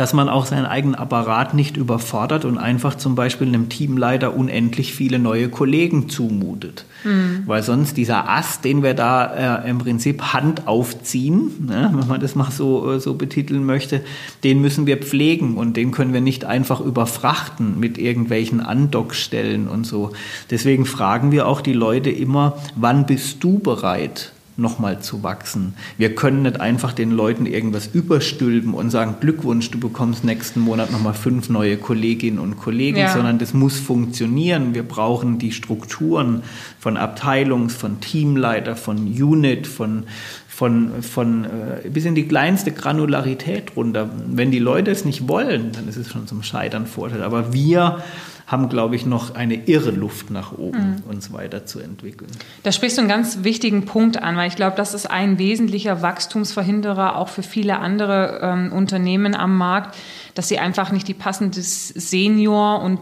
dass 0.00 0.14
man 0.14 0.30
auch 0.30 0.46
seinen 0.46 0.64
eigenen 0.64 0.94
Apparat 0.94 1.52
nicht 1.52 1.76
überfordert 1.76 2.46
und 2.46 2.56
einfach 2.56 2.94
zum 2.94 3.14
Beispiel 3.14 3.48
einem 3.48 3.68
Teamleiter 3.68 4.34
unendlich 4.34 4.94
viele 4.94 5.18
neue 5.18 5.50
Kollegen 5.50 6.08
zumutet. 6.08 6.86
Mhm. 7.04 7.42
Weil 7.44 7.62
sonst 7.62 7.98
dieser 7.98 8.26
Ast, 8.26 8.64
den 8.64 8.82
wir 8.82 8.94
da 8.94 9.60
äh, 9.60 9.68
im 9.68 9.76
Prinzip 9.76 10.32
Hand 10.32 10.66
aufziehen, 10.66 11.66
ne, 11.66 11.90
wenn 11.94 12.08
man 12.08 12.18
das 12.18 12.34
mal 12.34 12.50
so, 12.50 12.92
äh, 12.92 12.98
so 12.98 13.12
betiteln 13.12 13.66
möchte, 13.66 14.00
den 14.42 14.62
müssen 14.62 14.86
wir 14.86 14.96
pflegen 14.96 15.58
und 15.58 15.76
den 15.76 15.90
können 15.90 16.14
wir 16.14 16.22
nicht 16.22 16.46
einfach 16.46 16.80
überfrachten 16.80 17.78
mit 17.78 17.98
irgendwelchen 17.98 18.60
Andockstellen 18.60 19.68
und 19.68 19.86
so. 19.86 20.12
Deswegen 20.50 20.86
fragen 20.86 21.30
wir 21.30 21.46
auch 21.46 21.60
die 21.60 21.74
Leute 21.74 22.08
immer, 22.08 22.56
wann 22.74 23.04
bist 23.04 23.44
du 23.44 23.58
bereit? 23.58 24.32
Nochmal 24.60 25.00
zu 25.00 25.22
wachsen. 25.22 25.74
Wir 25.98 26.14
können 26.14 26.42
nicht 26.42 26.60
einfach 26.60 26.92
den 26.92 27.10
Leuten 27.10 27.46
irgendwas 27.46 27.88
überstülpen 27.92 28.74
und 28.74 28.90
sagen, 28.90 29.16
Glückwunsch, 29.20 29.70
du 29.70 29.80
bekommst 29.80 30.24
nächsten 30.24 30.60
Monat 30.60 30.92
nochmal 30.92 31.14
fünf 31.14 31.48
neue 31.48 31.76
Kolleginnen 31.76 32.38
und 32.38 32.56
Kollegen, 32.56 32.98
ja. 32.98 33.12
sondern 33.12 33.38
das 33.38 33.54
muss 33.54 33.78
funktionieren. 33.78 34.74
Wir 34.74 34.82
brauchen 34.82 35.38
die 35.38 35.52
Strukturen 35.52 36.42
von 36.78 36.96
Abteilungs-, 36.96 37.74
von 37.74 38.00
Teamleiter, 38.00 38.76
von 38.76 38.98
Unit, 38.98 39.66
von, 39.66 40.04
von, 40.46 41.02
von 41.02 41.44
äh, 41.44 41.88
bis 41.88 42.04
in 42.04 42.14
die 42.14 42.28
kleinste 42.28 42.72
Granularität 42.72 43.76
runter. 43.76 44.10
Wenn 44.26 44.50
die 44.50 44.58
Leute 44.58 44.90
es 44.90 45.04
nicht 45.04 45.26
wollen, 45.26 45.72
dann 45.72 45.88
ist 45.88 45.96
es 45.96 46.10
schon 46.10 46.26
zum 46.26 46.42
Scheitern 46.42 46.86
Vorteil. 46.86 47.22
Aber 47.22 47.52
wir 47.52 48.02
haben, 48.50 48.68
glaube 48.68 48.96
ich, 48.96 49.06
noch 49.06 49.36
eine 49.36 49.54
irre 49.54 49.92
Luft 49.92 50.32
nach 50.32 50.52
oben, 50.52 50.96
mhm. 50.96 51.02
uns 51.08 51.32
weiterzuentwickeln. 51.32 52.30
Da 52.64 52.72
sprichst 52.72 52.98
du 52.98 53.02
einen 53.02 53.08
ganz 53.08 53.44
wichtigen 53.44 53.84
Punkt 53.84 54.20
an, 54.20 54.36
weil 54.36 54.48
ich 54.48 54.56
glaube, 54.56 54.76
das 54.76 54.92
ist 54.92 55.08
ein 55.08 55.38
wesentlicher 55.38 56.02
Wachstumsverhinderer 56.02 57.16
auch 57.16 57.28
für 57.28 57.44
viele 57.44 57.78
andere 57.78 58.40
ähm, 58.42 58.72
Unternehmen 58.72 59.36
am 59.36 59.56
Markt, 59.56 59.96
dass 60.34 60.48
sie 60.48 60.58
einfach 60.58 60.90
nicht 60.90 61.06
die 61.06 61.14
passende 61.14 61.62
Senior- 61.62 62.82
und 62.82 62.98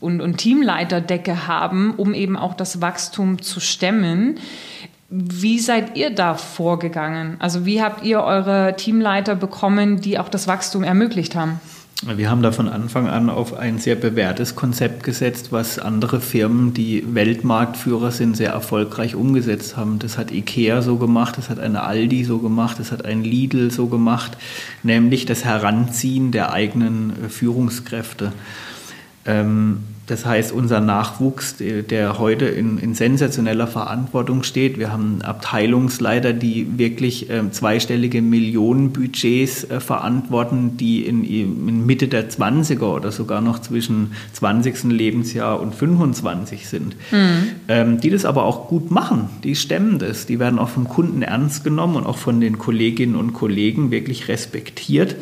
und, 0.00 0.22
und 0.22 0.38
Teamleiterdecke 0.38 1.46
haben, 1.46 1.92
um 1.94 2.14
eben 2.14 2.38
auch 2.38 2.54
das 2.54 2.80
Wachstum 2.80 3.42
zu 3.42 3.60
stemmen. 3.60 4.38
Wie 5.10 5.58
seid 5.58 5.94
ihr 5.98 6.08
da 6.08 6.36
vorgegangen? 6.36 7.36
Also 7.38 7.66
wie 7.66 7.82
habt 7.82 8.02
ihr 8.02 8.22
eure 8.22 8.76
Teamleiter 8.78 9.34
bekommen, 9.34 10.00
die 10.00 10.18
auch 10.18 10.30
das 10.30 10.48
Wachstum 10.48 10.84
ermöglicht 10.84 11.34
haben? 11.34 11.60
Wir 12.02 12.30
haben 12.30 12.40
da 12.40 12.50
von 12.50 12.66
Anfang 12.66 13.08
an 13.08 13.28
auf 13.28 13.52
ein 13.52 13.78
sehr 13.78 13.94
bewährtes 13.94 14.56
Konzept 14.56 15.04
gesetzt, 15.04 15.52
was 15.52 15.78
andere 15.78 16.22
Firmen, 16.22 16.72
die 16.72 17.04
Weltmarktführer 17.14 18.10
sind, 18.10 18.38
sehr 18.38 18.52
erfolgreich 18.52 19.14
umgesetzt 19.14 19.76
haben. 19.76 19.98
Das 19.98 20.16
hat 20.16 20.30
IKEA 20.32 20.80
so 20.80 20.96
gemacht, 20.96 21.36
das 21.36 21.50
hat 21.50 21.58
eine 21.58 21.82
Aldi 21.82 22.24
so 22.24 22.38
gemacht, 22.38 22.78
das 22.78 22.90
hat 22.90 23.04
ein 23.04 23.22
Lidl 23.22 23.70
so 23.70 23.86
gemacht, 23.88 24.38
nämlich 24.82 25.26
das 25.26 25.44
Heranziehen 25.44 26.32
der 26.32 26.54
eigenen 26.54 27.12
äh, 27.22 27.28
Führungskräfte. 27.28 28.32
Ähm, 29.26 29.80
das 30.10 30.26
heißt, 30.26 30.50
unser 30.50 30.80
Nachwuchs, 30.80 31.54
der 31.58 32.18
heute 32.18 32.46
in, 32.46 32.78
in, 32.78 32.94
sensationeller 32.94 33.68
Verantwortung 33.68 34.42
steht, 34.42 34.76
wir 34.76 34.92
haben 34.92 35.22
Abteilungsleiter, 35.22 36.32
die 36.32 36.78
wirklich 36.78 37.30
äh, 37.30 37.48
zweistellige 37.52 38.20
Millionenbudgets 38.20 39.70
äh, 39.70 39.78
verantworten, 39.78 40.76
die 40.76 41.06
in, 41.06 41.22
in, 41.22 41.86
Mitte 41.86 42.08
der 42.08 42.28
20er 42.28 42.86
oder 42.86 43.12
sogar 43.12 43.40
noch 43.40 43.60
zwischen 43.60 44.10
20. 44.32 44.82
Lebensjahr 44.84 45.60
und 45.60 45.76
25 45.76 46.66
sind, 46.66 46.96
mhm. 47.12 47.48
ähm, 47.68 48.00
die 48.00 48.10
das 48.10 48.24
aber 48.24 48.46
auch 48.46 48.66
gut 48.66 48.90
machen, 48.90 49.28
die 49.44 49.54
stemmen 49.54 50.00
das, 50.00 50.26
die 50.26 50.40
werden 50.40 50.58
auch 50.58 50.70
vom 50.70 50.88
Kunden 50.88 51.22
ernst 51.22 51.62
genommen 51.62 51.94
und 51.94 52.06
auch 52.06 52.18
von 52.18 52.40
den 52.40 52.58
Kolleginnen 52.58 53.14
und 53.14 53.32
Kollegen 53.32 53.92
wirklich 53.92 54.26
respektiert 54.26 55.14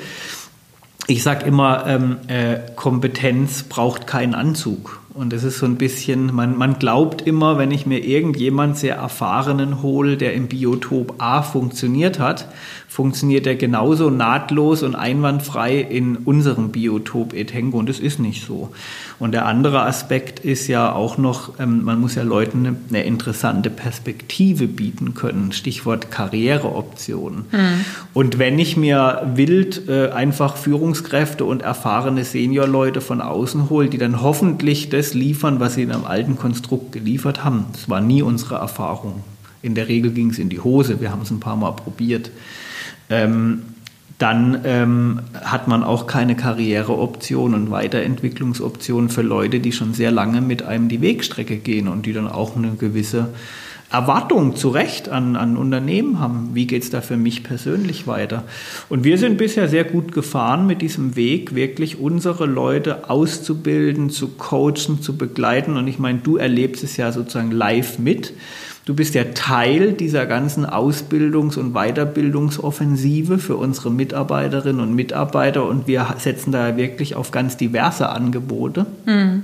ich 1.08 1.22
sage 1.22 1.46
immer, 1.46 1.86
ähm, 1.86 2.18
äh, 2.28 2.58
Kompetenz 2.76 3.62
braucht 3.62 4.06
keinen 4.06 4.34
Anzug. 4.34 5.00
Und 5.14 5.32
das 5.32 5.42
ist 5.42 5.58
so 5.58 5.64
ein 5.64 5.76
bisschen, 5.76 6.32
man, 6.34 6.56
man 6.56 6.78
glaubt 6.78 7.22
immer, 7.22 7.56
wenn 7.56 7.70
ich 7.70 7.86
mir 7.86 8.04
irgendjemand 8.04 8.76
sehr 8.76 8.96
erfahrenen 8.96 9.82
hole, 9.82 10.18
der 10.18 10.34
im 10.34 10.48
Biotop 10.48 11.14
A 11.16 11.40
funktioniert 11.42 12.18
hat, 12.18 12.46
funktioniert 12.88 13.46
er 13.46 13.54
genauso 13.54 14.08
nahtlos 14.08 14.82
und 14.82 14.94
einwandfrei 14.94 15.78
in 15.78 16.16
unserem 16.16 16.70
Biotop 16.70 17.34
Etengo. 17.34 17.78
Und 17.78 17.88
das 17.88 18.00
ist 18.00 18.18
nicht 18.18 18.44
so. 18.44 18.70
Und 19.18 19.32
der 19.32 19.44
andere 19.44 19.82
Aspekt 19.82 20.40
ist 20.40 20.68
ja 20.68 20.92
auch 20.92 21.18
noch, 21.18 21.60
ähm, 21.60 21.84
man 21.84 22.00
muss 22.00 22.14
ja 22.14 22.22
Leuten 22.22 22.66
eine, 22.66 22.76
eine, 22.88 23.04
interessante 23.04 23.68
Perspektive 23.68 24.66
bieten 24.66 25.12
können. 25.12 25.52
Stichwort 25.52 26.10
Karriereoptionen. 26.10 27.44
Mhm. 27.52 27.84
Und 28.14 28.38
wenn 28.38 28.58
ich 28.58 28.78
mir 28.78 29.30
wild 29.34 29.86
äh, 29.88 30.08
einfach 30.08 30.56
Führungskräfte 30.56 31.44
und 31.44 31.60
erfahrene 31.60 32.24
Seniorleute 32.24 33.02
von 33.02 33.20
außen 33.20 33.68
hole, 33.68 33.90
die 33.90 33.98
dann 33.98 34.22
hoffentlich 34.22 34.88
das 34.88 35.12
liefern, 35.12 35.60
was 35.60 35.74
sie 35.74 35.82
in 35.82 35.92
einem 35.92 36.06
alten 36.06 36.36
Konstrukt 36.36 36.92
geliefert 36.92 37.44
haben, 37.44 37.66
das 37.72 37.90
war 37.90 38.00
nie 38.00 38.22
unsere 38.22 38.54
Erfahrung. 38.54 39.22
In 39.60 39.74
der 39.74 39.88
Regel 39.88 40.12
ging 40.12 40.30
es 40.30 40.38
in 40.38 40.48
die 40.48 40.60
Hose. 40.60 41.00
Wir 41.00 41.10
haben 41.10 41.22
es 41.22 41.30
ein 41.30 41.40
paar 41.40 41.56
Mal 41.56 41.72
probiert. 41.72 42.30
Ähm, 43.10 43.62
dann 44.18 44.62
ähm, 44.64 45.20
hat 45.34 45.68
man 45.68 45.84
auch 45.84 46.08
keine 46.08 46.34
Karriereoptionen 46.34 47.62
und 47.62 47.70
Weiterentwicklungsoptionen 47.70 49.10
für 49.10 49.22
Leute, 49.22 49.60
die 49.60 49.70
schon 49.70 49.94
sehr 49.94 50.10
lange 50.10 50.40
mit 50.40 50.64
einem 50.64 50.88
die 50.88 51.00
Wegstrecke 51.00 51.56
gehen 51.56 51.86
und 51.86 52.04
die 52.04 52.12
dann 52.12 52.26
auch 52.26 52.56
eine 52.56 52.72
gewisse 52.72 53.28
Erwartung 53.90 54.54
zu 54.54 54.68
Recht 54.68 55.08
an, 55.08 55.36
an 55.36 55.56
Unternehmen 55.56 56.20
haben. 56.20 56.50
Wie 56.52 56.66
geht 56.66 56.82
es 56.82 56.90
da 56.90 57.00
für 57.00 57.16
mich 57.16 57.42
persönlich 57.42 58.06
weiter? 58.06 58.44
Und 58.90 59.04
wir 59.04 59.16
sind 59.16 59.38
bisher 59.38 59.66
sehr 59.66 59.84
gut 59.84 60.12
gefahren 60.12 60.66
mit 60.66 60.82
diesem 60.82 61.16
Weg, 61.16 61.54
wirklich 61.54 61.98
unsere 61.98 62.44
Leute 62.44 63.08
auszubilden, 63.08 64.10
zu 64.10 64.28
coachen, 64.28 65.00
zu 65.00 65.16
begleiten. 65.16 65.76
Und 65.76 65.88
ich 65.88 65.98
meine, 65.98 66.18
du 66.18 66.36
erlebst 66.36 66.84
es 66.84 66.98
ja 66.98 67.12
sozusagen 67.12 67.50
live 67.50 67.98
mit. 67.98 68.34
Du 68.88 68.94
bist 68.94 69.14
ja 69.14 69.24
Teil 69.34 69.92
dieser 69.92 70.24
ganzen 70.24 70.64
Ausbildungs- 70.64 71.58
und 71.58 71.74
Weiterbildungsoffensive 71.74 73.36
für 73.38 73.56
unsere 73.56 73.90
Mitarbeiterinnen 73.90 74.80
und 74.80 74.94
Mitarbeiter 74.94 75.68
und 75.68 75.86
wir 75.86 76.14
setzen 76.16 76.52
da 76.52 76.78
wirklich 76.78 77.14
auf 77.14 77.30
ganz 77.30 77.58
diverse 77.58 78.08
Angebote. 78.08 78.86
Mhm. 79.04 79.42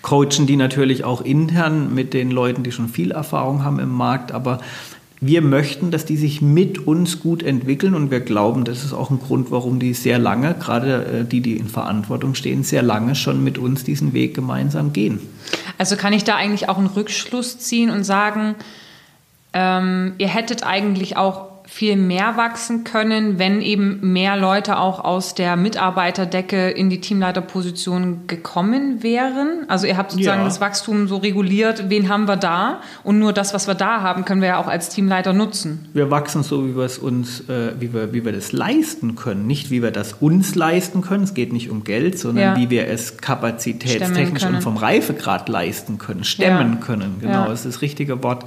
Coachen 0.00 0.46
die 0.46 0.56
natürlich 0.56 1.04
auch 1.04 1.20
intern 1.20 1.94
mit 1.94 2.14
den 2.14 2.30
Leuten, 2.30 2.62
die 2.62 2.72
schon 2.72 2.88
viel 2.88 3.10
Erfahrung 3.10 3.64
haben 3.64 3.80
im 3.80 3.90
Markt, 3.90 4.32
aber 4.32 4.60
wir 5.20 5.42
möchten, 5.42 5.90
dass 5.90 6.06
die 6.06 6.16
sich 6.16 6.40
mit 6.40 6.86
uns 6.86 7.20
gut 7.20 7.42
entwickeln 7.42 7.94
und 7.94 8.10
wir 8.10 8.20
glauben, 8.20 8.64
das 8.64 8.82
ist 8.82 8.94
auch 8.94 9.10
ein 9.10 9.18
Grund, 9.18 9.50
warum 9.50 9.78
die 9.78 9.92
sehr 9.92 10.18
lange, 10.18 10.54
gerade 10.54 11.04
äh, 11.04 11.24
die, 11.26 11.42
die 11.42 11.58
in 11.58 11.68
Verantwortung 11.68 12.34
stehen, 12.34 12.64
sehr 12.64 12.82
lange 12.82 13.14
schon 13.14 13.44
mit 13.44 13.58
uns 13.58 13.84
diesen 13.84 14.14
Weg 14.14 14.32
gemeinsam 14.32 14.94
gehen. 14.94 15.20
Also 15.76 15.96
kann 15.96 16.14
ich 16.14 16.24
da 16.24 16.36
eigentlich 16.36 16.70
auch 16.70 16.78
einen 16.78 16.86
Rückschluss 16.86 17.58
ziehen 17.58 17.90
und 17.90 18.04
sagen, 18.04 18.54
ähm, 19.56 20.12
ihr 20.18 20.28
hättet 20.28 20.66
eigentlich 20.66 21.16
auch 21.16 21.56
viel 21.66 21.96
mehr 21.96 22.36
wachsen 22.36 22.84
können, 22.84 23.40
wenn 23.40 23.60
eben 23.60 24.12
mehr 24.12 24.36
Leute 24.36 24.78
auch 24.78 25.00
aus 25.00 25.34
der 25.34 25.56
Mitarbeiterdecke 25.56 26.70
in 26.70 26.90
die 26.90 27.00
Teamleiterposition 27.00 28.28
gekommen 28.28 29.02
wären. 29.02 29.64
Also 29.66 29.86
ihr 29.86 29.96
habt 29.96 30.12
sozusagen 30.12 30.42
ja. 30.42 30.44
das 30.44 30.60
Wachstum 30.60 31.08
so 31.08 31.16
reguliert, 31.16 31.90
wen 31.90 32.08
haben 32.08 32.28
wir 32.28 32.36
da? 32.36 32.82
Und 33.02 33.18
nur 33.18 33.32
das, 33.32 33.52
was 33.52 33.66
wir 33.66 33.74
da 33.74 34.00
haben, 34.00 34.24
können 34.24 34.42
wir 34.42 34.48
ja 34.48 34.58
auch 34.58 34.68
als 34.68 34.90
Teamleiter 34.90 35.32
nutzen. 35.32 35.88
Wir 35.92 36.08
wachsen 36.10 36.44
so, 36.44 36.68
wie 36.68 36.76
wir 36.76 36.84
es 36.84 36.98
uns, 36.98 37.40
äh, 37.48 37.72
wie, 37.80 37.92
wir, 37.92 38.12
wie 38.12 38.24
wir 38.24 38.32
das 38.32 38.52
leisten 38.52 39.16
können. 39.16 39.48
Nicht, 39.48 39.70
wie 39.70 39.82
wir 39.82 39.90
das 39.90 40.12
uns 40.14 40.54
leisten 40.54 41.00
können. 41.00 41.24
Es 41.24 41.34
geht 41.34 41.52
nicht 41.52 41.70
um 41.70 41.82
Geld, 41.82 42.18
sondern 42.18 42.44
ja. 42.44 42.56
wie 42.56 42.70
wir 42.70 42.86
es 42.86 43.16
kapazitätstechnisch 43.16 44.44
und 44.44 44.62
vom 44.62 44.76
Reifegrad 44.76 45.48
leisten 45.48 45.98
können, 45.98 46.22
stemmen 46.22 46.74
ja. 46.74 46.86
können. 46.86 47.16
Genau, 47.20 47.48
das 47.48 47.64
ist 47.64 47.74
das 47.74 47.82
richtige 47.82 48.22
Wort. 48.22 48.44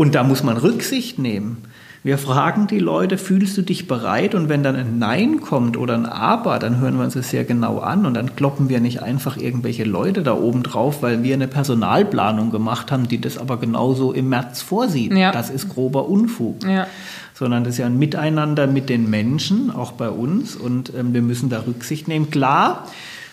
Und 0.00 0.14
da 0.14 0.24
muss 0.24 0.42
man 0.42 0.56
Rücksicht 0.56 1.18
nehmen. 1.18 1.58
Wir 2.02 2.16
fragen 2.16 2.66
die 2.66 2.78
Leute, 2.78 3.18
fühlst 3.18 3.58
du 3.58 3.60
dich 3.60 3.86
bereit? 3.86 4.34
Und 4.34 4.48
wenn 4.48 4.62
dann 4.62 4.74
ein 4.74 4.98
Nein 4.98 5.42
kommt 5.42 5.76
oder 5.76 5.92
ein 5.92 6.06
Aber, 6.06 6.58
dann 6.58 6.80
hören 6.80 6.96
wir 6.96 7.04
uns 7.04 7.12
das 7.12 7.28
sehr 7.28 7.44
genau 7.44 7.80
an 7.80 8.06
und 8.06 8.14
dann 8.14 8.34
kloppen 8.34 8.70
wir 8.70 8.80
nicht 8.80 9.02
einfach 9.02 9.36
irgendwelche 9.36 9.84
Leute 9.84 10.22
da 10.22 10.32
oben 10.32 10.62
drauf, 10.62 11.02
weil 11.02 11.22
wir 11.22 11.34
eine 11.34 11.48
Personalplanung 11.48 12.50
gemacht 12.50 12.90
haben, 12.90 13.08
die 13.08 13.20
das 13.20 13.36
aber 13.36 13.58
genauso 13.58 14.12
im 14.12 14.30
März 14.30 14.62
vorsieht. 14.62 15.12
Ja. 15.12 15.32
Das 15.32 15.50
ist 15.50 15.68
grober 15.68 16.08
Unfug. 16.08 16.64
Ja. 16.64 16.86
Sondern 17.34 17.64
das 17.64 17.74
ist 17.74 17.80
ja 17.80 17.84
ein 17.86 17.98
Miteinander 17.98 18.66
mit 18.66 18.88
den 18.88 19.10
Menschen, 19.10 19.70
auch 19.70 19.92
bei 19.92 20.08
uns. 20.08 20.56
Und 20.56 20.94
ähm, 20.98 21.12
wir 21.12 21.20
müssen 21.20 21.50
da 21.50 21.64
Rücksicht 21.66 22.08
nehmen. 22.08 22.30
Klar, 22.30 22.86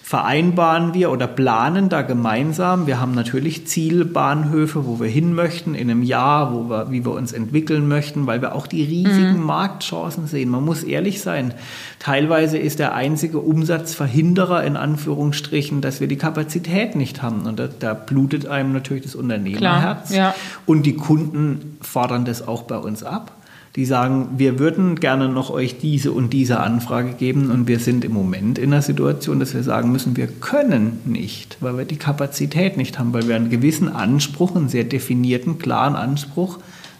vereinbaren 0.08 0.94
wir 0.94 1.12
oder 1.12 1.28
planen 1.28 1.90
da 1.90 2.02
gemeinsam. 2.02 2.88
Wir 2.88 3.02
haben 3.02 3.14
natürlich 3.14 3.68
Zielbahnhöfe, 3.68 4.86
wo 4.86 5.02
wir 5.02 5.10
hin 5.10 5.34
möchten 5.34 5.76
in 5.76 5.92
einem 5.92 6.02
Jahr, 6.02 6.54
wo 6.54 6.70
wir, 6.70 6.90
wie 6.92 7.04
wir 7.04 7.12
uns 7.12 7.34
entwickeln 7.34 7.90
möchten, 7.90 8.26
weil 8.26 8.42
wir 8.42 8.56
auch 8.56 8.68
die 8.68 8.84
riesigen 8.84 9.40
mhm. 9.40 9.44
Marktchancen 9.44 10.26
sehen. 10.28 10.48
Man 10.48 10.64
muss 10.64 10.84
ehrlich 10.84 11.20
sein. 11.20 11.54
Teilweise 12.00 12.58
ist 12.58 12.80
der 12.80 12.96
einzige 12.96 13.40
Umsatzverhinderer 13.40 14.64
in 14.64 14.78
Anführungsstrichen, 14.78 15.82
dass 15.82 16.00
wir 16.00 16.08
die 16.08 16.16
Kapazität 16.16 16.96
nicht 16.96 17.22
haben. 17.22 17.42
Und 17.42 17.60
da, 17.60 17.68
da 17.68 17.94
blutet 17.94 18.48
einem 18.48 18.72
natürlich 18.72 19.04
das 19.04 19.14
Unternehmerherz. 19.14 20.08
Klar, 20.08 20.18
ja. 20.18 20.36
Und 20.66 20.86
die 20.86 20.96
Kunden 20.96 21.80
fordern 21.82 22.24
das 22.24 22.48
auch 22.48 22.64
bei 22.64 22.78
uns 22.78 23.04
ab 23.04 23.34
die 23.78 23.86
sagen, 23.86 24.30
wir 24.38 24.58
würden 24.58 25.00
gerne 25.00 25.30
noch 25.30 25.52
euch 25.52 25.78
diese 25.78 26.12
und 26.12 26.34
diese 26.34 26.60
Anfrage 26.60 27.14
geben 27.14 27.52
und 27.52 27.68
wir 27.68 27.78
sind 27.78 28.04
im 28.04 28.12
Moment 28.12 28.58
in 28.58 28.72
der 28.72 28.82
Situation, 28.82 29.40
dass 29.40 29.54
wir 29.54 29.62
sagen 29.62 29.92
müssen, 29.92 30.18
wir 30.18 30.26
können 30.26 31.00
nicht, 31.06 31.58
weil 31.62 31.78
wir 31.78 31.86
die 31.86 31.98
Kapazität 31.98 32.76
nicht 32.76 32.98
haben, 32.98 33.14
weil 33.14 33.28
wir 33.28 33.36
einen 33.36 33.52
gewissen 33.52 33.88
Anspruch, 33.88 34.56
einen 34.56 34.68
sehr 34.68 34.84
definierten, 34.84 35.60
klaren 35.60 35.96
Anspruch 35.96 36.58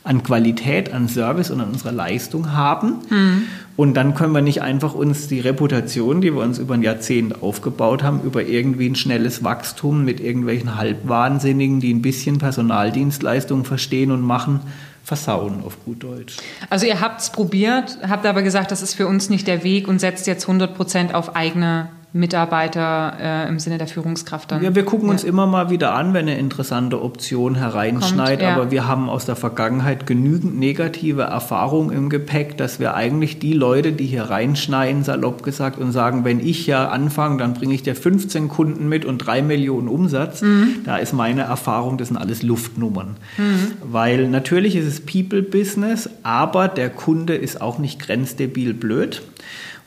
an 0.08 0.24
Qualität, 0.24 0.94
an 0.94 1.10
Service 1.10 1.52
und 1.52 1.60
an 1.60 1.70
unserer 1.70 1.92
Leistung 1.92 2.54
haben. 2.54 2.96
Mhm. 3.10 3.44
Und 3.76 3.94
dann 3.96 4.16
können 4.16 4.34
wir 4.34 4.42
nicht 4.42 4.62
einfach 4.62 4.96
uns 4.96 5.28
die 5.28 5.42
Reputation, 5.42 6.22
die 6.22 6.34
wir 6.34 6.42
uns 6.42 6.60
über 6.60 6.76
ein 6.76 6.82
Jahrzehnt 6.82 7.44
aufgebaut 7.44 8.04
haben, 8.04 8.22
über 8.24 8.44
irgendwie 8.44 8.88
ein 8.88 8.96
schnelles 8.96 9.44
Wachstum 9.44 10.06
mit 10.06 10.22
irgendwelchen 10.22 10.78
Halbwahnsinnigen, 10.78 11.82
die 11.82 11.94
ein 11.94 12.02
bisschen 12.02 12.38
Personaldienstleistungen 12.38 13.66
verstehen 13.66 14.12
und 14.12 14.22
machen, 14.22 14.62
versauen 15.04 15.62
auf 15.66 15.84
gut 15.84 16.04
Deutsch. 16.04 16.38
Also 16.70 16.86
ihr 16.86 17.02
habt 17.02 17.22
es 17.22 17.30
probiert, 17.30 18.00
habt 18.08 18.26
aber 18.26 18.44
gesagt, 18.44 18.72
das 18.72 18.82
ist 18.82 18.94
für 18.94 19.08
uns 19.08 19.30
nicht 19.30 19.46
der 19.46 19.64
Weg 19.64 19.88
und 19.88 20.00
setzt 20.00 20.26
jetzt 20.26 20.46
100 20.46 20.74
Prozent 20.74 21.14
auf 21.14 21.36
eigene 21.36 21.90
Mitarbeiter 22.14 23.18
äh, 23.20 23.50
im 23.50 23.60
Sinne 23.60 23.78
der 23.78 23.88
Führungskraft 23.88 24.52
dann. 24.52 24.64
Ja, 24.64 24.74
wir 24.74 24.86
gucken 24.86 25.08
ja. 25.08 25.12
uns 25.12 25.26
immer 25.26 25.46
mal 25.46 25.70
wieder 25.70 25.94
an, 25.94 26.14
wenn 26.14 26.28
eine 26.28 26.38
interessante 26.38 27.02
Option 27.02 27.56
hereinschneit, 27.56 28.42
ja. 28.42 28.56
aber 28.56 28.72
wir 28.72 28.88
haben 28.88 29.10
aus 29.10 29.26
der 29.26 29.36
Vergangenheit 29.36 30.08
genügend 30.08 30.58
negative 30.58 31.24
Erfahrungen 31.24 31.92
im 31.92 32.10
Gepäck, 32.10 32.58
dass 32.58 32.80
wir 32.80 32.96
eigentlich 32.96 33.40
die 33.40 33.52
Leute, 33.52 33.92
die 33.92 34.06
hier 34.06 34.24
reinschneiden, 34.24 35.04
salopp 35.04 35.44
gesagt, 35.44 35.80
und 35.80 35.92
sagen, 35.92 36.24
wenn 36.24 36.40
ich 36.40 36.66
ja 36.66 36.88
anfange, 36.88 37.38
dann 37.38 37.54
bringe 37.54 37.74
ich 37.74 37.84
dir 37.84 37.96
15 37.96 38.48
Kunden 38.48 38.88
mit 38.88 39.04
und 39.04 39.20
3 39.20 39.42
Millionen 39.42 39.90
Umsatz. 39.90 40.42
Mhm. 40.42 40.78
Da 40.86 40.98
ist 40.98 41.12
meine 41.12 41.42
Erfahrung, 41.42 41.98
das 41.98 42.08
sind 42.08 42.18
alles 42.18 42.42
Luftnummern. 42.42 43.18
Mhm. 43.38 43.74
Weil 43.84 44.30
natürlich 44.30 44.78
ist 44.78 44.88
es 44.88 45.06
People-Business, 45.06 46.10
aber 46.24 46.70
der 46.70 46.90
Kunde 46.90 47.36
ist 47.36 47.60
auch 47.60 47.80
nicht 47.80 48.00
grenzdebil 48.00 48.74
blöd. 48.74 49.22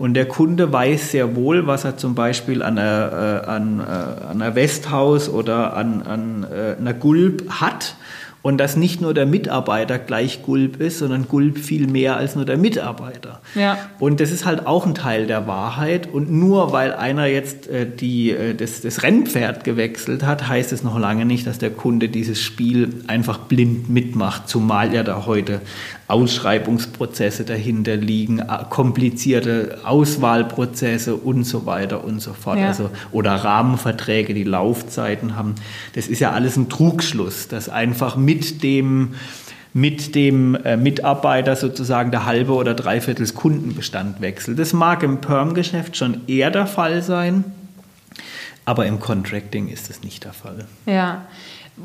Und 0.00 0.14
der 0.14 0.26
Kunde 0.26 0.72
weiß 0.72 1.10
sehr 1.10 1.36
wohl, 1.36 1.66
was 1.66 1.84
er 1.84 1.98
zum 1.98 2.14
Beispiel 2.14 2.62
an 2.62 2.78
einer, 2.78 3.42
äh, 3.44 3.50
an, 3.50 3.80
äh, 3.80 3.82
an 4.30 4.40
einer 4.40 4.54
Westhaus 4.54 5.28
oder 5.28 5.76
an, 5.76 6.00
an 6.00 6.46
äh, 6.50 6.80
einer 6.80 6.94
Gulp 6.94 7.50
hat 7.50 7.96
und 8.42 8.58
dass 8.58 8.76
nicht 8.76 9.00
nur 9.00 9.12
der 9.12 9.26
Mitarbeiter 9.26 9.98
gleich 9.98 10.42
Gulp 10.42 10.80
ist, 10.80 10.98
sondern 10.98 11.28
Gulp 11.28 11.58
viel 11.58 11.86
mehr 11.86 12.16
als 12.16 12.36
nur 12.36 12.44
der 12.44 12.56
Mitarbeiter. 12.56 13.40
Ja. 13.54 13.78
Und 13.98 14.20
das 14.20 14.30
ist 14.30 14.46
halt 14.46 14.66
auch 14.66 14.86
ein 14.86 14.94
Teil 14.94 15.26
der 15.26 15.46
Wahrheit. 15.46 16.08
Und 16.10 16.30
nur 16.30 16.72
weil 16.72 16.94
einer 16.94 17.26
jetzt 17.26 17.68
äh, 17.68 17.86
die, 17.86 18.30
äh, 18.30 18.54
das, 18.54 18.80
das 18.80 19.02
Rennpferd 19.02 19.64
gewechselt 19.64 20.24
hat, 20.24 20.48
heißt 20.48 20.72
es 20.72 20.82
noch 20.82 20.98
lange 20.98 21.26
nicht, 21.26 21.46
dass 21.46 21.58
der 21.58 21.70
Kunde 21.70 22.08
dieses 22.08 22.40
Spiel 22.40 23.02
einfach 23.08 23.38
blind 23.38 23.90
mitmacht, 23.90 24.48
zumal 24.48 24.94
ja 24.94 25.02
da 25.02 25.26
heute 25.26 25.60
Ausschreibungsprozesse 26.10 27.44
dahinter 27.44 27.96
liegen, 27.96 28.42
komplizierte 28.68 29.78
Auswahlprozesse 29.84 31.14
und 31.14 31.44
so 31.44 31.66
weiter 31.66 32.04
und 32.04 32.20
so 32.20 32.32
fort. 32.32 32.58
Ja. 32.58 32.68
Also, 32.68 32.90
oder 33.12 33.32
Rahmenverträge, 33.32 34.34
die 34.34 34.44
Laufzeiten 34.44 35.36
haben. 35.36 35.54
Das 35.94 36.08
ist 36.08 36.18
ja 36.18 36.32
alles 36.32 36.56
ein 36.56 36.68
Trugschluss, 36.68 37.46
dass 37.46 37.68
einfach 37.68 38.16
mit 38.16 38.29
dem 38.34 39.14
mit 39.72 40.14
dem 40.14 40.56
äh, 40.56 40.76
Mitarbeiter 40.76 41.54
sozusagen 41.54 42.10
der 42.10 42.26
halbe 42.26 42.54
oder 42.54 42.74
dreiviertel 42.74 43.28
Kundenbestand 43.28 44.20
wechselt. 44.20 44.58
Das 44.58 44.72
mag 44.72 45.02
im 45.02 45.20
Perm-Geschäft 45.20 45.96
schon 45.96 46.26
eher 46.26 46.50
der 46.50 46.66
Fall 46.66 47.02
sein, 47.02 47.44
aber 48.64 48.86
im 48.86 48.98
Contracting 48.98 49.68
ist 49.68 49.88
das 49.88 50.02
nicht 50.02 50.24
der 50.24 50.32
Fall. 50.32 50.66
Ja. 50.86 51.26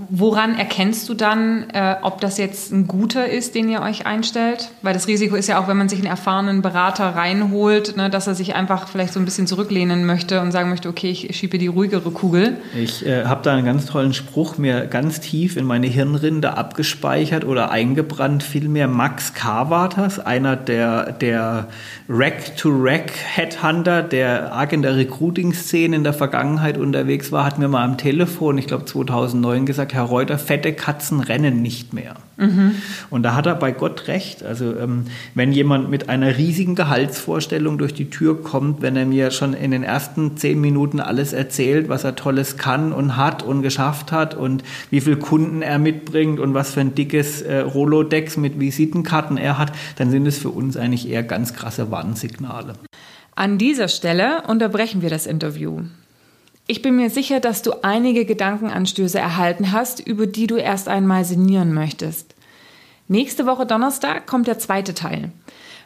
Woran 0.10 0.58
erkennst 0.58 1.08
du 1.08 1.14
dann, 1.14 1.70
äh, 1.74 1.96
ob 2.02 2.20
das 2.20 2.38
jetzt 2.38 2.72
ein 2.72 2.86
guter 2.86 3.30
ist, 3.30 3.56
den 3.56 3.70
ihr 3.70 3.82
euch 3.82 4.06
einstellt? 4.06 4.70
Weil 4.82 4.94
das 4.94 5.08
Risiko 5.08 5.36
ist 5.36 5.48
ja 5.48 5.60
auch, 5.60 5.70
wenn 5.70 5.78
man 5.78 5.88
sich 5.88 6.00
einen 6.00 6.08
erfahrenen 6.08 6.62
Berater 6.62 7.16
reinholt, 7.16 7.96
ne, 7.96 8.10
dass 8.10 8.28
er 8.28 8.36
sich 8.36 8.56
einfach 8.56 8.90
vielleicht 8.90 9.14
so 9.14 9.20
ein 9.20 9.26
bisschen 9.26 9.48
zurücklehnen 9.48 10.06
möchte 10.06 10.42
und 10.42 10.52
sagen 10.52 10.70
möchte, 10.70 10.90
okay, 10.90 11.10
ich 11.10 11.36
schiebe 11.36 11.58
die 11.58 11.68
ruhigere 11.68 12.12
Kugel. 12.12 12.58
Ich 12.76 13.06
äh, 13.06 13.24
habe 13.26 13.42
da 13.44 13.54
einen 13.54 13.66
ganz 13.66 13.86
tollen 13.86 14.14
Spruch 14.14 14.58
mir 14.58 14.86
ganz 14.88 15.22
tief 15.22 15.56
in 15.56 15.66
meine 15.66 15.88
Hirnrinde 15.88 16.58
abgespeichert 16.58 17.46
oder 17.46 17.72
eingebrannt, 17.72 18.44
vielmehr 18.44 18.90
Max 18.90 19.34
Carvaters, 19.34 20.20
einer 20.20 20.58
der, 20.58 21.14
der 21.14 21.68
Rack-to-Rack-Headhunter, 22.10 24.04
der 24.04 24.52
arg 24.52 24.74
in 24.74 24.82
der 24.82 24.98
Recruiting-Szene 24.98 25.96
in 25.96 26.04
der 26.04 26.14
Vergangenheit 26.14 26.78
unterwegs 26.78 27.32
war, 27.32 27.46
hat 27.46 27.60
mir 27.60 27.70
mal 27.70 27.84
am 27.84 27.98
Telefon, 27.98 28.58
ich 28.58 28.68
glaube 28.68 28.86
2009 28.86 29.66
gesagt, 29.66 29.85
gesagt, 29.86 29.94
Herr 29.94 30.04
Reuter, 30.04 30.38
fette 30.38 30.74
Katzen 30.74 31.20
rennen 31.20 31.62
nicht 31.62 31.94
mehr. 31.94 32.16
Mhm. 32.38 32.76
Und 33.10 33.24
da 33.24 33.36
hat 33.36 33.46
er 33.46 33.56
bei 33.56 33.72
Gott 33.72 34.08
recht. 34.08 34.44
Also 34.44 34.76
ähm, 34.78 35.06
wenn 35.36 35.52
jemand 35.52 35.90
mit 35.90 36.10
einer 36.10 36.38
riesigen 36.38 36.76
Gehaltsvorstellung 36.76 37.78
durch 37.78 37.94
die 37.94 38.10
Tür 38.10 38.42
kommt, 38.42 38.82
wenn 38.82 38.96
er 38.96 39.06
mir 39.06 39.32
schon 39.32 39.54
in 39.54 39.72
den 39.72 39.84
ersten 39.84 40.38
zehn 40.38 40.60
Minuten 40.60 41.00
alles 41.00 41.34
erzählt, 41.34 41.90
was 41.90 42.04
er 42.04 42.16
Tolles 42.16 42.58
kann 42.58 42.92
und 42.92 43.16
hat 43.16 43.44
und 43.44 43.62
geschafft 43.62 44.12
hat 44.12 44.36
und 44.36 44.64
wie 44.90 45.02
viele 45.02 45.18
Kunden 45.18 45.62
er 45.62 45.80
mitbringt 45.80 46.40
und 46.40 46.54
was 46.54 46.72
für 46.72 46.82
ein 46.82 46.96
dickes 46.96 47.42
äh, 47.42 47.60
Rolodex 47.60 48.38
mit 48.38 48.60
Visitenkarten 48.60 49.38
er 49.38 49.58
hat, 49.58 49.72
dann 49.98 50.12
sind 50.12 50.26
es 50.28 50.38
für 50.38 50.50
uns 50.50 50.78
eigentlich 50.78 51.10
eher 51.10 51.24
ganz 51.24 51.54
krasse 51.54 51.92
Warnsignale. 51.92 52.74
An 53.36 53.58
dieser 53.58 53.90
Stelle 53.90 54.44
unterbrechen 54.48 55.02
wir 55.02 55.10
das 55.10 55.26
Interview. 55.26 55.82
Ich 56.68 56.82
bin 56.82 56.96
mir 56.96 57.12
sicher, 57.12 57.40
dass 57.40 57.62
du 57.62 57.84
einige 57.84 58.26
Gedankenanstöße 58.26 59.20
erhalten 59.20 59.72
hast, 59.72 60.00
über 60.00 60.26
die 60.26 60.48
du 60.48 60.56
erst 60.56 60.88
einmal 60.88 61.24
sinnieren 61.24 61.74
möchtest. 61.74 62.34
Nächste 63.08 63.46
Woche 63.46 63.68
Donnerstag 63.68 64.26
kommt 64.26 64.48
der 64.48 64.58
zweite 64.58 64.96
Teil. 64.96 65.32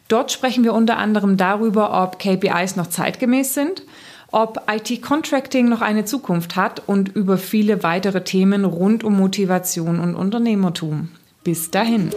Dort 0.08 0.32
sprechen 0.32 0.64
wir 0.64 0.74
unter 0.74 0.98
anderem 0.98 1.36
darüber, 1.36 2.02
ob 2.02 2.18
KPIs 2.18 2.78
noch 2.78 2.88
zeitgemäß 2.88 3.54
sind, 3.54 3.84
ob 4.32 4.64
IT-Contracting 4.72 5.68
noch 5.68 5.82
eine 5.82 6.06
Zukunft 6.06 6.56
hat 6.56 6.82
und 6.88 7.10
über 7.10 7.38
viele 7.38 7.84
weitere 7.84 8.24
Themen 8.24 8.64
rund 8.64 9.04
um 9.04 9.18
Motivation 9.18 10.00
und 10.00 10.16
Unternehmertum. 10.16 11.10
Bis 11.44 11.72
dahin. 11.72 12.12